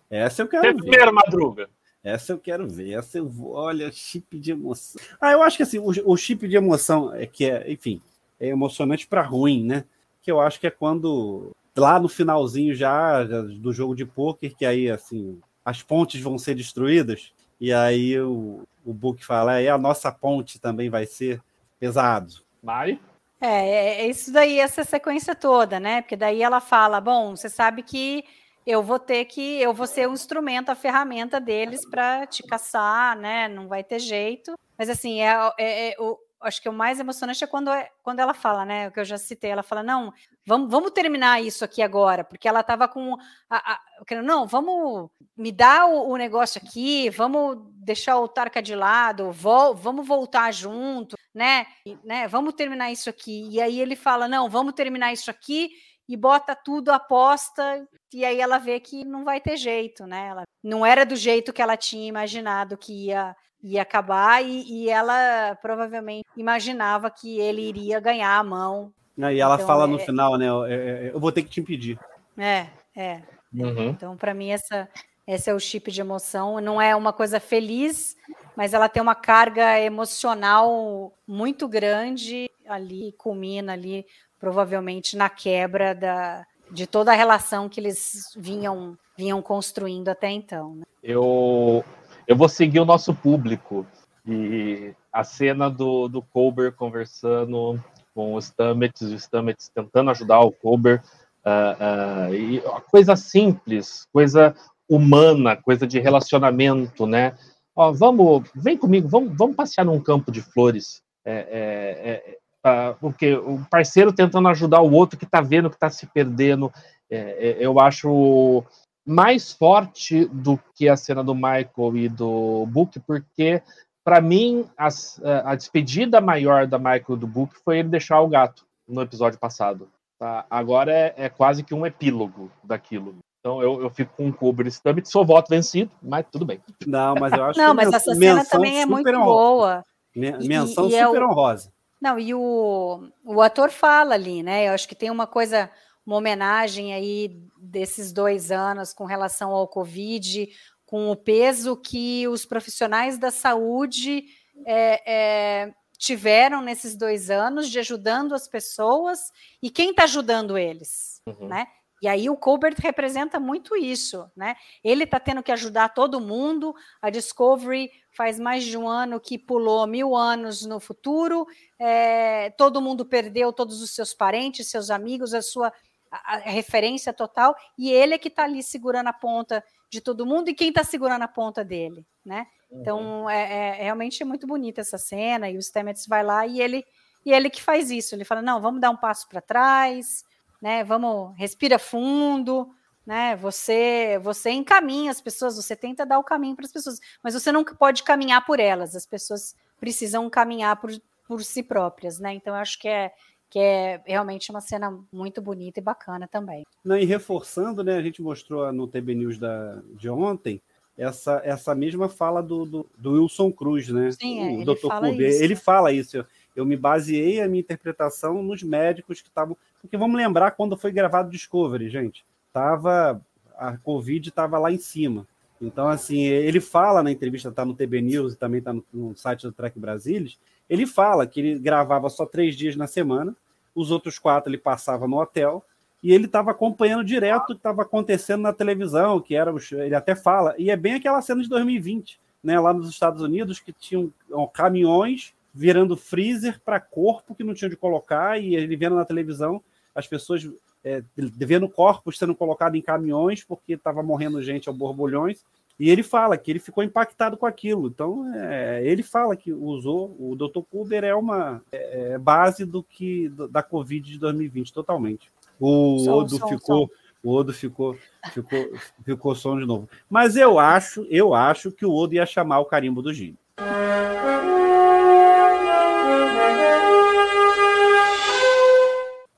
[0.09, 0.79] Essa eu quero Você ver.
[0.79, 1.69] Primeiro, Madruga.
[2.03, 2.93] Essa eu quero ver.
[2.93, 3.53] Essa eu vou.
[3.53, 5.01] Olha, chip de emoção.
[5.19, 8.01] Ah, eu acho que assim, o, o chip de emoção é que é, enfim,
[8.39, 9.83] é emocionante para ruim, né?
[10.21, 14.65] Que eu acho que é quando lá no finalzinho já do jogo de pôquer, que
[14.65, 19.77] aí assim as pontes vão ser destruídas, e aí o, o Book fala, é, a
[19.77, 21.41] nossa ponte também vai ser
[21.79, 22.33] pesado.
[22.63, 22.99] Mari?
[23.41, 26.01] É, é, é isso daí, essa sequência toda, né?
[26.01, 28.23] Porque daí ela fala, bom, você sabe que
[28.65, 33.17] eu vou ter que, eu vou ser o instrumento, a ferramenta deles para te caçar,
[33.17, 33.47] né?
[33.47, 34.53] Não vai ter jeito.
[34.77, 38.19] Mas assim, é, é, é o, acho que o mais emocionante é quando, é, quando
[38.19, 38.87] ela fala, né?
[38.87, 40.13] O que eu já citei, ela fala: não,
[40.45, 43.15] vamos, vamos terminar isso aqui agora, porque ela estava com.
[43.49, 43.81] A, a,
[44.21, 49.75] não, vamos me dar o, o, negócio aqui, vamos deixar o Tarka de lado, vol,
[49.75, 51.65] vamos voltar junto, né?
[51.85, 52.27] E, né?
[52.27, 53.47] Vamos terminar isso aqui.
[53.49, 55.69] E aí ele fala: não, vamos terminar isso aqui
[56.07, 60.29] e bota tudo aposta, e aí ela vê que não vai ter jeito, né?
[60.29, 64.89] Ela, não era do jeito que ela tinha imaginado que ia ia acabar e, e,
[64.89, 68.91] ela provavelmente imaginava que ele iria ganhar a mão.
[69.17, 69.87] E ela então, fala é...
[69.87, 70.47] no final, né?
[70.47, 70.65] Eu,
[71.13, 71.99] eu, vou ter que te impedir.
[72.37, 73.21] É, é.
[73.53, 73.89] Uhum.
[73.89, 74.87] Então, para mim, essa,
[75.27, 76.61] esse é o chip de emoção.
[76.61, 78.15] Não é uma coisa feliz,
[78.55, 84.05] mas ela tem uma carga emocional muito grande ali, culmina ali,
[84.39, 90.75] provavelmente na quebra da, de toda a relação que eles vinham, vinham construindo até então.
[90.75, 90.83] Né?
[91.03, 91.83] Eu,
[92.29, 93.87] eu vou seguir o nosso público.
[94.25, 100.51] E a cena do, do Colbert conversando com os Stamets, os Stamets tentando ajudar o
[100.51, 101.01] Colbert,
[101.43, 102.61] uh, uh, e
[102.91, 104.55] coisa simples, coisa
[104.87, 107.33] humana, coisa de relacionamento, né?
[107.75, 111.01] Ó, vamos, vem comigo, vamos, vamos passear num campo de flores.
[111.25, 115.75] É, é, é, uh, porque o parceiro tentando ajudar o outro que está vendo que
[115.77, 116.71] está se perdendo.
[117.09, 118.63] É, é, eu acho
[119.09, 123.59] mais forte do que a cena do Michael e do Book, porque
[124.03, 128.27] para mim as, a despedida maior da Michael e do Book foi ele deixar o
[128.27, 129.89] gato no episódio passado.
[130.19, 130.45] Tá?
[130.47, 133.15] Agora é, é quase que um epílogo daquilo.
[133.39, 136.61] Então eu, eu fico com o Cooper Stammet, sou voto vencido, mas tudo bem.
[136.85, 139.83] Não, mas eu acho Não, mas essa cena também é muito boa.
[140.15, 141.29] Menção e, e super é o...
[141.29, 141.71] honrosa.
[141.99, 144.67] Não, e o, o ator fala ali, né?
[144.67, 145.69] Eu acho que tem uma coisa
[146.05, 150.49] uma homenagem aí desses dois anos com relação ao Covid,
[150.85, 154.25] com o peso que os profissionais da saúde
[154.65, 159.31] é, é, tiveram nesses dois anos de ajudando as pessoas
[159.61, 161.47] e quem está ajudando eles, uhum.
[161.47, 161.67] né?
[162.01, 164.55] E aí o Colbert representa muito isso, né?
[164.83, 166.73] Ele está tendo que ajudar todo mundo.
[167.01, 171.45] A Discovery faz mais de um ano que pulou mil anos no futuro.
[171.77, 175.73] É, todo mundo perdeu todos os seus parentes, seus amigos, a sua
[176.11, 180.25] a, a referência total, e ele é que está ali segurando a ponta de todo
[180.25, 182.45] mundo, e quem está segurando a ponta dele, né?
[182.71, 183.29] Então, uhum.
[183.29, 186.85] é, é, realmente é muito bonita essa cena, e o Stamets vai lá e ele,
[187.25, 190.23] e ele que faz isso, ele fala, não, vamos dar um passo para trás,
[190.61, 192.69] né, vamos, respira fundo,
[193.05, 197.33] né, você, você encaminha as pessoas, você tenta dar o caminho para as pessoas, mas
[197.33, 200.91] você não pode caminhar por elas, as pessoas precisam caminhar por,
[201.27, 203.11] por si próprias, né, então eu acho que é,
[203.49, 206.65] que é realmente uma cena muito bonita e bacana também.
[206.83, 210.61] Não, e reforçando, né, a gente mostrou no TB News da, de ontem
[210.99, 214.11] essa, essa mesma fala do, do, do Wilson Cruz, né?
[214.11, 214.87] Sim, é, o Dr.
[214.87, 216.17] Fala Ele fala isso.
[216.17, 216.25] Eu,
[216.55, 219.55] eu me baseei a minha interpretação nos médicos que estavam.
[219.81, 222.25] Porque vamos lembrar quando foi gravado Discovery, gente.
[222.51, 223.21] Tava,
[223.57, 225.25] a Covid estava lá em cima.
[225.61, 229.15] Então, assim, ele fala na entrevista, está no TB News e também está no, no,
[229.15, 230.37] site do Trek Brasilis,
[230.69, 233.35] ele fala que ele gravava só três dias na semana,
[233.73, 235.63] os outros quatro ele passava no hotel,
[236.01, 240.15] e ele estava acompanhando direto o que estava acontecendo na televisão, que era, ele até
[240.15, 244.11] fala, e é bem aquela cena de 2020, né, lá nos Estados Unidos, que tinham
[244.53, 249.61] caminhões virando freezer para corpo que não tinha de colocar, e ele vendo na televisão
[249.93, 250.47] as pessoas
[250.83, 255.43] é, vendo corpos sendo colocados em caminhões porque estava morrendo gente ao borbulhões,
[255.79, 257.87] e ele fala que ele ficou impactado com aquilo.
[257.87, 260.61] Então, é, ele fala que usou o Dr.
[260.69, 265.31] Kuber é uma é, é, base do que da Covid de 2020 totalmente.
[265.57, 266.93] O som, Odo som, ficou, som.
[267.23, 267.97] o Odo ficou,
[268.33, 268.69] ficou,
[269.05, 269.87] ficou som de novo.
[270.09, 273.37] Mas eu acho, eu acho que o Odo ia chamar o carimbo do Gini.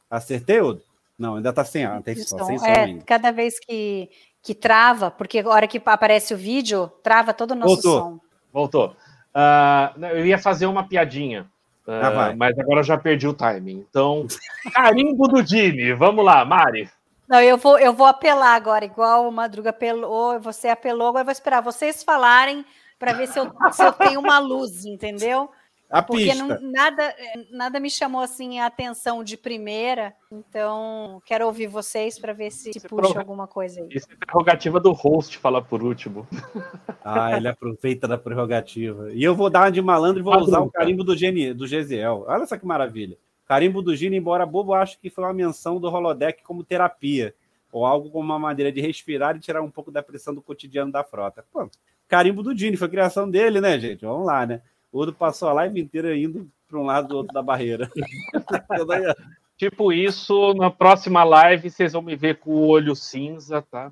[0.09, 0.81] Acertei, Odo?
[1.17, 2.97] Não, ainda está sem ar, tem sem som é.
[3.05, 4.09] Cada vez que
[4.41, 7.99] que trava, porque a hora que aparece o vídeo, trava todo o nosso Voltou.
[7.99, 8.19] som.
[8.51, 8.95] Voltou.
[9.33, 11.43] Uh, eu ia fazer uma piadinha,
[11.87, 13.85] uh, ah, mas agora eu já perdi o timing.
[13.89, 14.27] Então,
[14.73, 15.93] carimbo do Dini.
[15.93, 16.89] Vamos lá, Mari.
[17.29, 21.25] Não, eu vou, eu vou apelar agora, igual o Madruga apelou, você apelou, agora eu
[21.25, 22.65] vou esperar vocês falarem
[22.99, 25.49] para ver se eu, se eu tenho uma luz, entendeu?
[25.91, 26.45] A porque pista.
[26.45, 27.13] Não, nada,
[27.51, 32.71] nada me chamou assim a atenção de primeira, então quero ouvir vocês para ver se,
[32.71, 33.89] se puxa alguma coisa aí.
[33.91, 36.27] Isso é prerrogativa do host falar por último.
[37.03, 39.11] Ah, ele aproveita da prerrogativa.
[39.11, 41.65] E eu vou dar uma de malandro e vou usar o carimbo do, Geni, do
[41.65, 42.25] Gesiel.
[42.27, 43.17] Olha só que maravilha.
[43.47, 47.33] Carimbo do Gini, embora bobo, acho que foi uma menção do holodeck como terapia,
[47.71, 50.91] ou algo como uma maneira de respirar e tirar um pouco da pressão do cotidiano
[50.91, 51.43] da frota.
[51.51, 51.67] Pô,
[52.07, 54.05] carimbo do Gini, foi criação dele, né, gente?
[54.05, 54.61] Vamos lá, né?
[54.91, 57.89] O Odo passou a live inteira indo para um lado do outro da barreira.
[59.57, 63.91] tipo isso, na próxima live vocês vão me ver com o olho cinza, tá?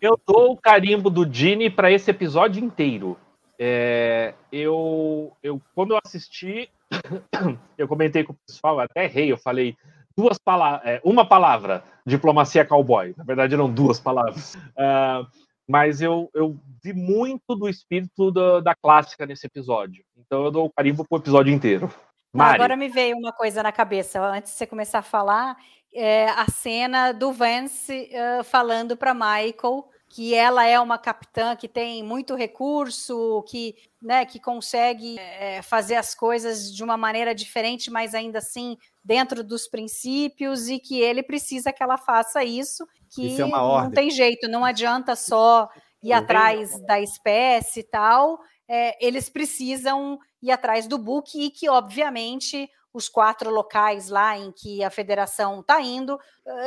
[0.00, 3.16] Eu dou o carimbo do Dini para esse episódio inteiro.
[3.58, 6.68] É, eu, eu, quando eu assisti,
[7.78, 9.76] eu comentei com o pessoal, até errei, eu falei
[10.16, 13.14] duas palavras, é, uma palavra, diplomacia cowboy.
[13.16, 14.54] Na verdade, eram duas palavras.
[14.54, 15.26] Uh,
[15.68, 20.04] mas eu, eu vi muito do espírito da, da clássica nesse episódio.
[20.16, 21.92] Então eu dou o carimbo pro episódio inteiro.
[22.32, 22.56] Mari.
[22.56, 25.56] Agora me veio uma coisa na cabeça, antes de você começar a falar,
[25.92, 31.66] é a cena do Vance uh, falando para Michael que ela é uma capitã que
[31.66, 37.90] tem muito recurso, que, né, que consegue é, fazer as coisas de uma maneira diferente,
[37.90, 43.40] mas ainda assim dentro dos princípios, e que ele precisa que ela faça isso, que
[43.40, 45.68] é não tem jeito, não adianta só
[46.02, 48.38] ir atrás da espécie e tal,
[48.68, 54.52] é, eles precisam ir atrás do book e que, obviamente, os quatro locais lá em
[54.52, 56.18] que a federação está indo,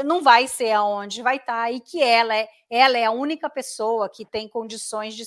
[0.05, 3.49] não vai ser aonde vai estar, tá, e que ela é, ela é a única
[3.49, 5.23] pessoa que tem condições de,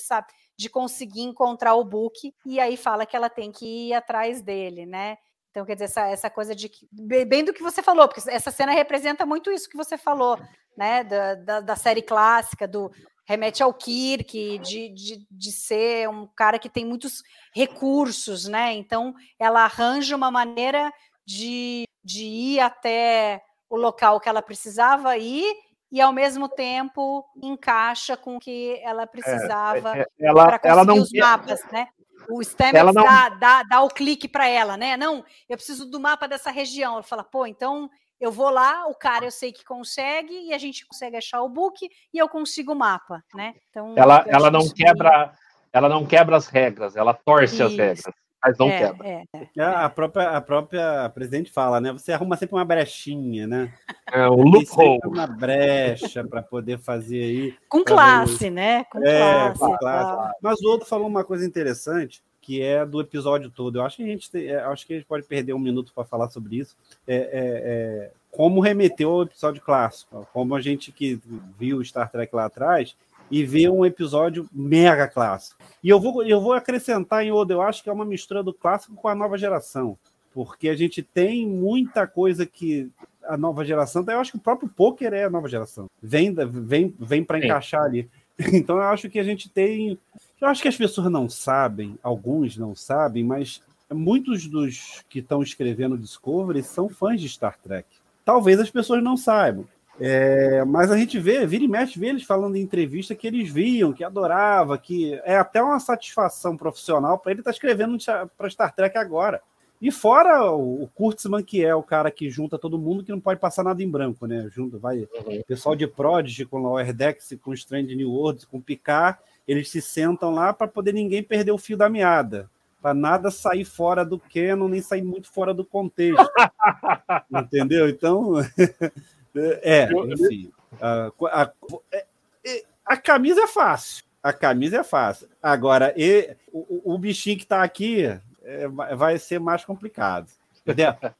[0.55, 4.85] de conseguir encontrar o book, e aí fala que ela tem que ir atrás dele,
[4.85, 5.17] né?
[5.51, 6.87] Então, quer dizer, essa, essa coisa de que.
[6.91, 10.39] Bem do que você falou, porque essa cena representa muito isso que você falou,
[10.77, 11.03] né?
[11.03, 12.89] Da, da, da série clássica, do
[13.25, 17.21] remete ao Kirk, de, de, de ser um cara que tem muitos
[17.53, 18.73] recursos, né?
[18.73, 20.91] Então, ela arranja uma maneira
[21.25, 25.53] de, de ir até o local que ela precisava ir
[25.91, 30.85] e, ao mesmo tempo, encaixa com o que ela precisava é, é, para conseguir ela
[30.85, 31.87] não os mapas, né?
[32.29, 33.03] O Stamets não...
[33.03, 34.95] dá, dá, dá o clique para ela, né?
[34.97, 36.93] Não, eu preciso do mapa dessa região.
[36.93, 40.57] Ela fala, pô, então eu vou lá, o cara eu sei que consegue e a
[40.59, 43.55] gente consegue achar o book e eu consigo o mapa, né?
[43.69, 45.33] Então ela, ela não quebra,
[45.73, 47.63] ela não quebra as regras, ela torce Isso.
[47.63, 48.15] as regras.
[48.43, 49.07] Mas não é, quebra.
[49.07, 49.23] É,
[49.55, 49.63] é.
[49.63, 51.91] A, própria, a própria presidente fala, né?
[51.91, 53.73] Você arruma sempre uma brechinha, né?
[54.11, 54.99] É, o loophole.
[55.05, 57.55] Uma brecha para poder fazer aí.
[57.69, 58.83] Com classe, né?
[58.85, 59.59] Com é, classe.
[59.59, 60.35] Com classe.
[60.41, 63.77] Mas o outro falou uma coisa interessante que é do episódio todo.
[63.77, 65.93] Eu acho que a gente, tem, é, acho que a gente pode perder um minuto
[65.93, 66.75] para falar sobre isso.
[67.07, 71.21] É, é, é, como remeteu ao episódio clássico, como a gente que
[71.59, 72.95] viu Star Trek lá atrás
[73.31, 75.61] e vê um episódio mega clássico.
[75.83, 78.53] E eu vou, eu vou acrescentar em Oda, eu acho que é uma mistura do
[78.53, 79.97] clássico com a nova geração,
[80.33, 82.91] porque a gente tem muita coisa que
[83.23, 86.93] a nova geração, eu acho que o próprio poker é a nova geração, vem, vem,
[86.99, 88.09] vem para encaixar ali.
[88.53, 89.99] Então eu acho que a gente tem
[90.41, 93.61] eu acho que as pessoas não sabem, alguns não sabem, mas
[93.93, 97.87] muitos dos que estão escrevendo Discovery são fãs de Star Trek.
[98.25, 99.67] Talvez as pessoas não saibam.
[100.03, 103.51] É, mas a gente vê, vira e mexe, vê eles falando em entrevista que eles
[103.51, 107.97] viam, que adorava, que é até uma satisfação profissional para ele estar tá escrevendo
[108.35, 109.41] para Star Trek agora.
[109.79, 113.39] E fora o, Kurtzman, que é o cara que junta todo mundo, que não pode
[113.39, 114.47] passar nada em branco, né?
[114.51, 115.41] Junto, vai uhum.
[115.47, 120.31] pessoal de Prodigy com Lower Decks, com Strange New Worlds, com Picard, eles se sentam
[120.31, 122.47] lá para poder ninguém perder o fio da meada,
[122.79, 126.25] para nada sair fora do canon, nem sair muito fora do contexto.
[127.31, 127.89] Entendeu?
[127.89, 128.33] Então,
[129.35, 130.51] é, enfim.
[130.79, 131.51] A, a,
[131.91, 134.03] é, a, camisa é fácil.
[134.21, 135.27] A camisa é fácil.
[135.41, 138.05] Agora, e, o, o bichinho que está aqui
[138.43, 140.29] é, vai ser mais complicado.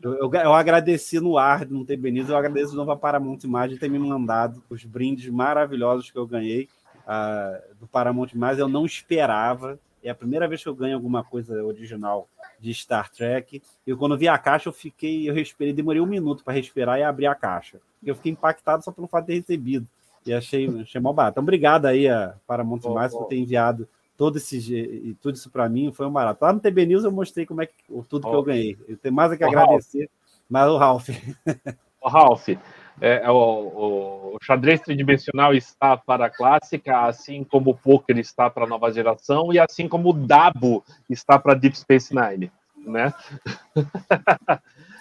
[0.04, 3.40] Eu, eu, eu, agradeci no ar não ter Benito, eu agradeço de novo a Paramount
[3.44, 6.70] Imagem ter me mandado os brindes maravilhosos que eu ganhei
[7.80, 9.80] do Paramount Mais, eu não esperava.
[10.04, 12.28] É a primeira vez que eu ganho alguma coisa original
[12.60, 13.62] de Star Trek.
[13.86, 17.04] E quando vi a caixa, eu fiquei, eu respirei, demorei um minuto para respirar e
[17.04, 17.80] abrir a caixa.
[18.04, 19.88] Eu fiquei impactado só pelo fato de ter recebido.
[20.26, 21.34] E achei, achei mal barato.
[21.34, 23.20] Então, obrigado aí a Paramount oh, Mais oh.
[23.20, 23.88] por ter enviado
[24.18, 25.92] todo esse e tudo isso para mim.
[25.92, 26.44] Foi um barato.
[26.44, 27.74] Lá no TB News eu mostrei como é que
[28.08, 28.30] tudo oh.
[28.30, 28.78] que eu ganhei.
[28.88, 30.00] Eu tenho mais a que agradecer.
[30.00, 30.12] Ralph.
[30.50, 31.10] Mas o Ralph.
[32.02, 32.48] O Ralph,
[33.00, 38.66] é, o, o, xadrez tridimensional está para a clássica, assim como o poker está para
[38.66, 43.14] a nova geração e assim como o Dabo está para Deep Space Nine, né?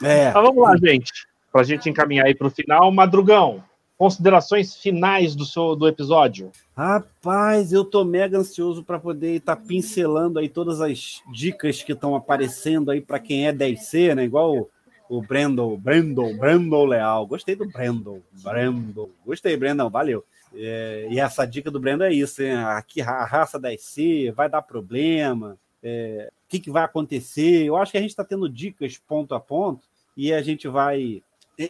[0.03, 0.31] É.
[0.31, 1.13] Então vamos lá, gente,
[1.53, 2.91] para a gente encaminhar aí para o final.
[2.91, 3.63] Madrugão,
[3.99, 6.51] considerações finais do seu do episódio.
[6.75, 11.93] Rapaz, eu tô mega ansioso para poder estar tá pincelando aí todas as dicas que
[11.93, 14.25] estão aparecendo aí para quem é 10C, né?
[14.25, 14.71] Igual
[15.11, 17.27] o Brandon, Brandon, Brandon Leal.
[17.27, 19.11] Gostei do Brandon, Brandon.
[19.27, 20.25] Gostei, Brandon, valeu.
[20.55, 22.55] É, e essa dica do Brandon é isso, hein?
[22.55, 25.59] Aqui a raça da IC vai dar problema.
[25.83, 27.65] É, o que, que vai acontecer?
[27.65, 29.85] Eu acho que a gente está tendo dicas ponto a ponto
[30.17, 31.21] e a gente vai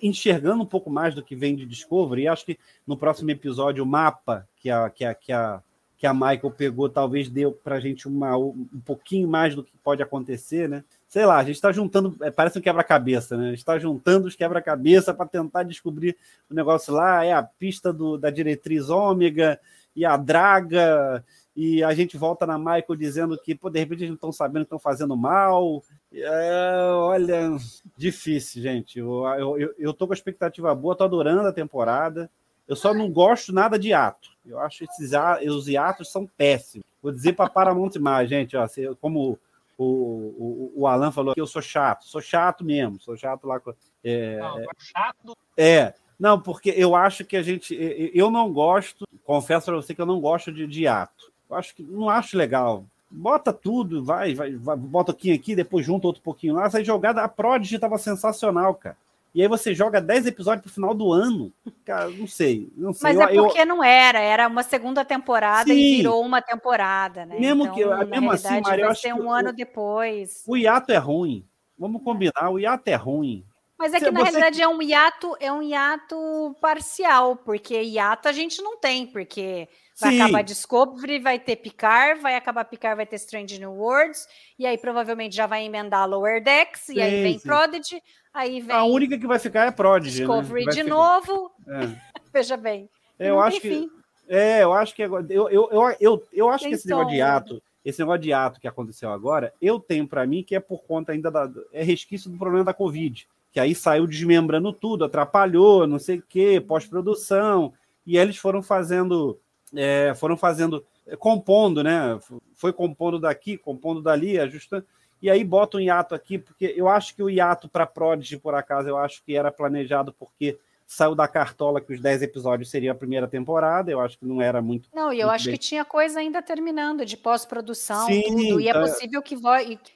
[0.03, 2.23] enxergando um pouco mais do que vem de Discovery.
[2.23, 5.63] E acho que no próximo episódio, o mapa que a, que a, que a,
[5.97, 9.73] que a Michael pegou talvez deu para a gente uma, um pouquinho mais do que
[9.79, 10.85] pode acontecer, né?
[11.11, 13.47] Sei lá, a gente está juntando, é, parece um quebra-cabeça, né?
[13.47, 16.17] A gente está juntando os quebra-cabeça para tentar descobrir
[16.49, 17.25] o negócio lá.
[17.25, 19.59] É a pista do, da diretriz ômega
[19.97, 21.25] e a draga,
[21.57, 24.63] e a gente volta na Michael dizendo que, pô, de repente eles não estão sabendo
[24.63, 25.83] que estão fazendo mal.
[26.13, 27.57] É, olha,
[27.97, 29.01] difícil, gente.
[29.01, 29.27] Eu,
[29.59, 32.31] eu, eu tô com a expectativa boa, tô adorando a temporada.
[32.69, 34.31] Eu só não gosto nada de ato.
[34.47, 35.11] Eu acho esses
[35.49, 36.87] os hiatos são péssimos.
[37.03, 38.65] Vou dizer para Paramount mais, gente, ó,
[39.01, 39.37] como
[39.83, 42.05] o, o, o Alan falou que eu sou chato.
[42.05, 43.73] Sou chato mesmo, sou chato lá com.
[44.05, 45.37] É, não, chato.
[45.57, 47.75] É, não, porque eu acho que a gente.
[48.15, 51.33] Eu não gosto, confesso para você que eu não gosto de, de ato.
[51.49, 52.85] Eu acho que não acho legal.
[53.11, 56.67] Bota tudo, vai, vai, vai bota um pouquinho aqui, depois junta outro pouquinho lá.
[56.67, 58.97] Essa jogada, a Prodigy estava sensacional, cara
[59.35, 61.53] e aí você joga 10 episódios pro final do ano.
[61.85, 62.71] Cara, não sei.
[62.77, 63.13] Não sei.
[63.13, 63.67] Mas eu, é porque eu...
[63.67, 65.79] não era, era uma segunda temporada Sim.
[65.79, 67.39] e virou uma temporada, né?
[67.39, 70.43] Mesmo então, que, mesmo assim, Maria, vai ser um ano depois.
[70.47, 71.47] O hiato é ruim.
[71.79, 73.45] Vamos combinar, o hiato é ruim.
[73.81, 78.33] Mas é que, na realidade, é um hiato, é um hiato parcial, porque hiato a
[78.33, 79.67] gente não tem, porque
[79.99, 80.21] vai Sim.
[80.21, 84.29] acabar Discovery, vai ter Picard, vai acabar Picard, vai ter Strange New Worlds,
[84.59, 87.49] e aí provavelmente já vai emendar Lower Decks, sim, e aí vem sim.
[87.49, 88.03] Prodigy,
[88.35, 88.77] aí vem...
[88.77, 90.27] A única que vai ficar é Prodigy, né?
[90.27, 90.73] Discovery né?
[90.73, 90.91] de ficar...
[90.91, 92.21] novo, é.
[92.35, 92.87] veja bem.
[93.19, 93.91] Eu acho que...
[94.29, 95.25] É, eu acho que agora...
[95.31, 98.61] Eu, eu, eu, eu, eu acho que esse negócio de hiato, esse negócio de ato
[98.61, 101.51] que aconteceu agora, eu tenho para mim que é por conta ainda da...
[101.73, 106.25] É resquício do problema da Covid que aí saiu desmembrando tudo, atrapalhou, não sei o
[106.29, 107.73] quê, pós-produção,
[108.07, 109.39] e eles foram fazendo,
[109.75, 112.19] é, foram fazendo, é, compondo, né?
[112.55, 114.85] Foi compondo daqui, compondo dali, ajustando,
[115.21, 118.55] e aí bota um hiato aqui, porque eu acho que o hiato para Prodigy, por
[118.55, 120.59] acaso, eu acho que era planejado porque
[120.91, 124.43] saiu da cartola que os 10 episódios seriam a primeira temporada, eu acho que não
[124.43, 124.89] era muito.
[124.93, 125.55] Não, e eu acho bem.
[125.55, 129.39] que tinha coisa ainda terminando, de pós-produção, tudo, e é, é possível que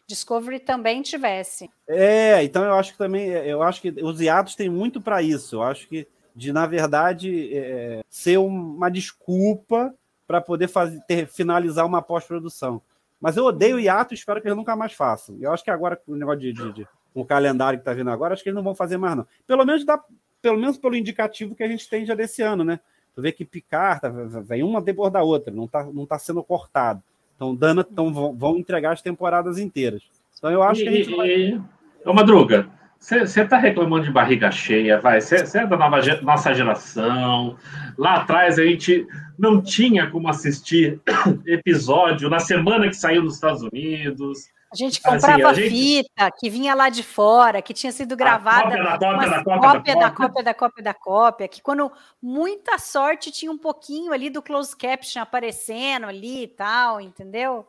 [0.07, 1.68] Discovery também tivesse.
[1.88, 5.57] É, então eu acho que também, eu acho que os hiatos têm muito para isso,
[5.57, 9.92] eu acho que de, na verdade, é, ser uma desculpa
[10.28, 12.80] para poder fazer, ter, finalizar uma pós-produção.
[13.20, 15.36] Mas eu odeio o hiato e espero que eles nunca mais façam.
[15.40, 17.92] Eu acho que agora, com o negócio de, de, de com o calendário que está
[17.92, 19.26] vindo agora, acho que eles não vão fazer mais, não.
[19.47, 20.03] Pelo menos dá,
[20.45, 22.78] pelo menos pelo indicativo que a gente tem já desse ano, né?
[23.14, 23.99] Tu vê que picar,
[24.45, 27.03] vem uma depois da outra, não tá, não tá sendo cortado.
[27.34, 30.03] Então, dando, então vão, vão entregar as temporadas inteiras.
[30.36, 31.62] Então, eu acho e, que a gente vai...
[32.05, 32.68] Ô, Madruga,
[32.99, 35.18] você tá reclamando de barriga cheia, vai.
[35.18, 37.57] Você é da nova, nossa geração.
[37.97, 39.07] Lá atrás a gente
[39.38, 41.01] não tinha como assistir
[41.47, 44.51] episódio na semana que saiu nos Estados Unidos.
[44.75, 45.70] A gente assim, comprava assim, a gente...
[45.70, 48.75] fita que vinha lá de fora, que tinha sido gravada.
[48.75, 51.91] A cópia da cópia, da cópia, cópia, da cópia da cópia da cópia, que quando
[52.20, 57.64] muita sorte tinha um pouquinho ali do close caption aparecendo ali e tal, entendeu?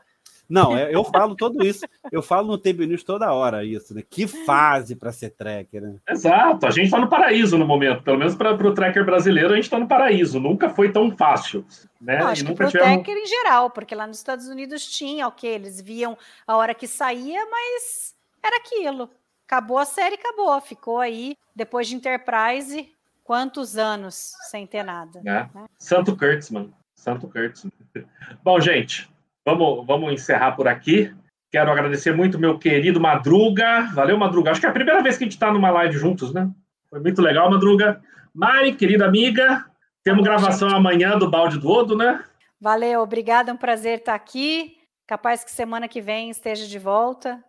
[0.50, 1.86] Não, eu falo tudo isso.
[2.12, 4.04] Eu falo no TB News toda hora isso, né?
[4.08, 5.96] Que fase para ser tracker, né?
[6.08, 8.04] Exato, a gente está no paraíso no momento.
[8.04, 10.40] Pelo menos para o tracker brasileiro, a gente está no paraíso.
[10.40, 11.66] Nunca foi tão fácil.
[12.00, 12.20] Né?
[12.20, 12.94] Não, acho que para o tivemos...
[12.94, 16.88] tracker em geral, porque lá nos Estados Unidos tinha, ok, eles viam a hora que
[16.88, 19.10] saía, mas era aquilo.
[19.48, 20.60] Acabou a série, acabou.
[20.62, 22.92] Ficou aí, depois de Enterprise,
[23.24, 25.20] quantos anos sem ter nada.
[25.20, 25.24] É.
[25.24, 25.50] Né?
[25.78, 26.74] Santo Kurtzman.
[26.96, 27.72] Santo Kurtzman.
[28.44, 29.10] Bom, gente,
[29.46, 31.14] Vamos, vamos encerrar por aqui.
[31.52, 33.88] Quero agradecer muito meu querido Madruga.
[33.94, 34.52] Valeu, Madruga.
[34.52, 36.50] Acho que é a primeira vez que a gente está numa live juntos, né?
[36.90, 38.02] Foi muito legal, Madruga.
[38.34, 39.64] Mari, querida amiga,
[40.04, 42.24] temos gravação amanhã do Balde do Odo, né?
[42.60, 44.78] Valeu, obrigada, é um prazer estar aqui.
[45.06, 47.44] Capaz que semana que vem esteja de volta.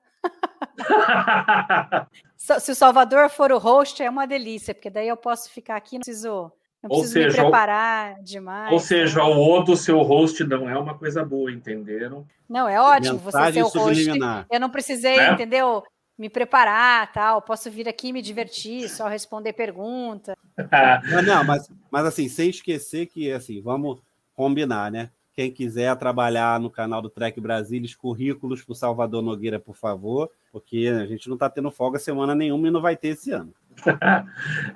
[2.37, 5.97] Se o Salvador for o host, é uma delícia, porque daí eu posso ficar aqui,
[5.97, 6.53] não preciso
[6.89, 8.73] não ou seja, me preparar demais.
[8.73, 12.27] Ou seja, o Odo, seu host, não é uma coisa boa, entenderam?
[12.49, 14.09] Não, é ótimo você ser o host.
[14.51, 15.33] Eu não precisei, é?
[15.33, 15.83] entendeu?
[16.19, 17.43] Me preparar, tal.
[17.43, 20.37] Posso vir aqui me divertir, só responder pergunta.
[21.11, 24.01] não, não, mas, mas assim, sem esquecer que, assim, vamos
[24.35, 25.11] combinar, né?
[25.35, 30.31] Quem quiser trabalhar no canal do Trek Brasilis, currículos para o Salvador Nogueira, por favor,
[30.51, 33.53] porque a gente não está tendo folga semana nenhuma e não vai ter esse ano.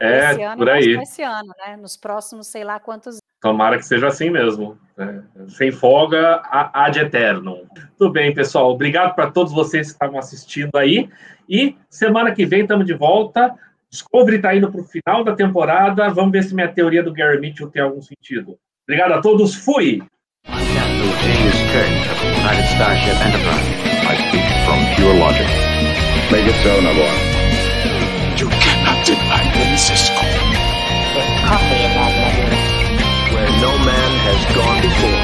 [0.01, 0.99] É, esse ano, por aí.
[1.03, 1.77] Esse ano, né?
[1.77, 4.79] Nos próximos, sei lá quantos Tomara que seja assim mesmo.
[4.97, 5.23] Né?
[5.49, 7.67] Sem folga, ad eterno.
[7.99, 8.71] Tudo bem, pessoal.
[8.71, 11.09] Obrigado para todos vocês que estavam assistindo aí.
[11.49, 13.55] E semana que vem estamos de volta.
[13.91, 16.11] Discovery está indo para o final da temporada.
[16.11, 18.57] Vamos ver se minha teoria do Gary Mitchell tem algum sentido.
[18.87, 19.55] Obrigado a todos.
[19.55, 20.03] Fui!
[22.41, 23.69] United Starship Enterprise.
[24.07, 25.47] I speak from pure logic.
[26.31, 27.30] Make it so, Navarro.
[34.61, 35.20] gone before.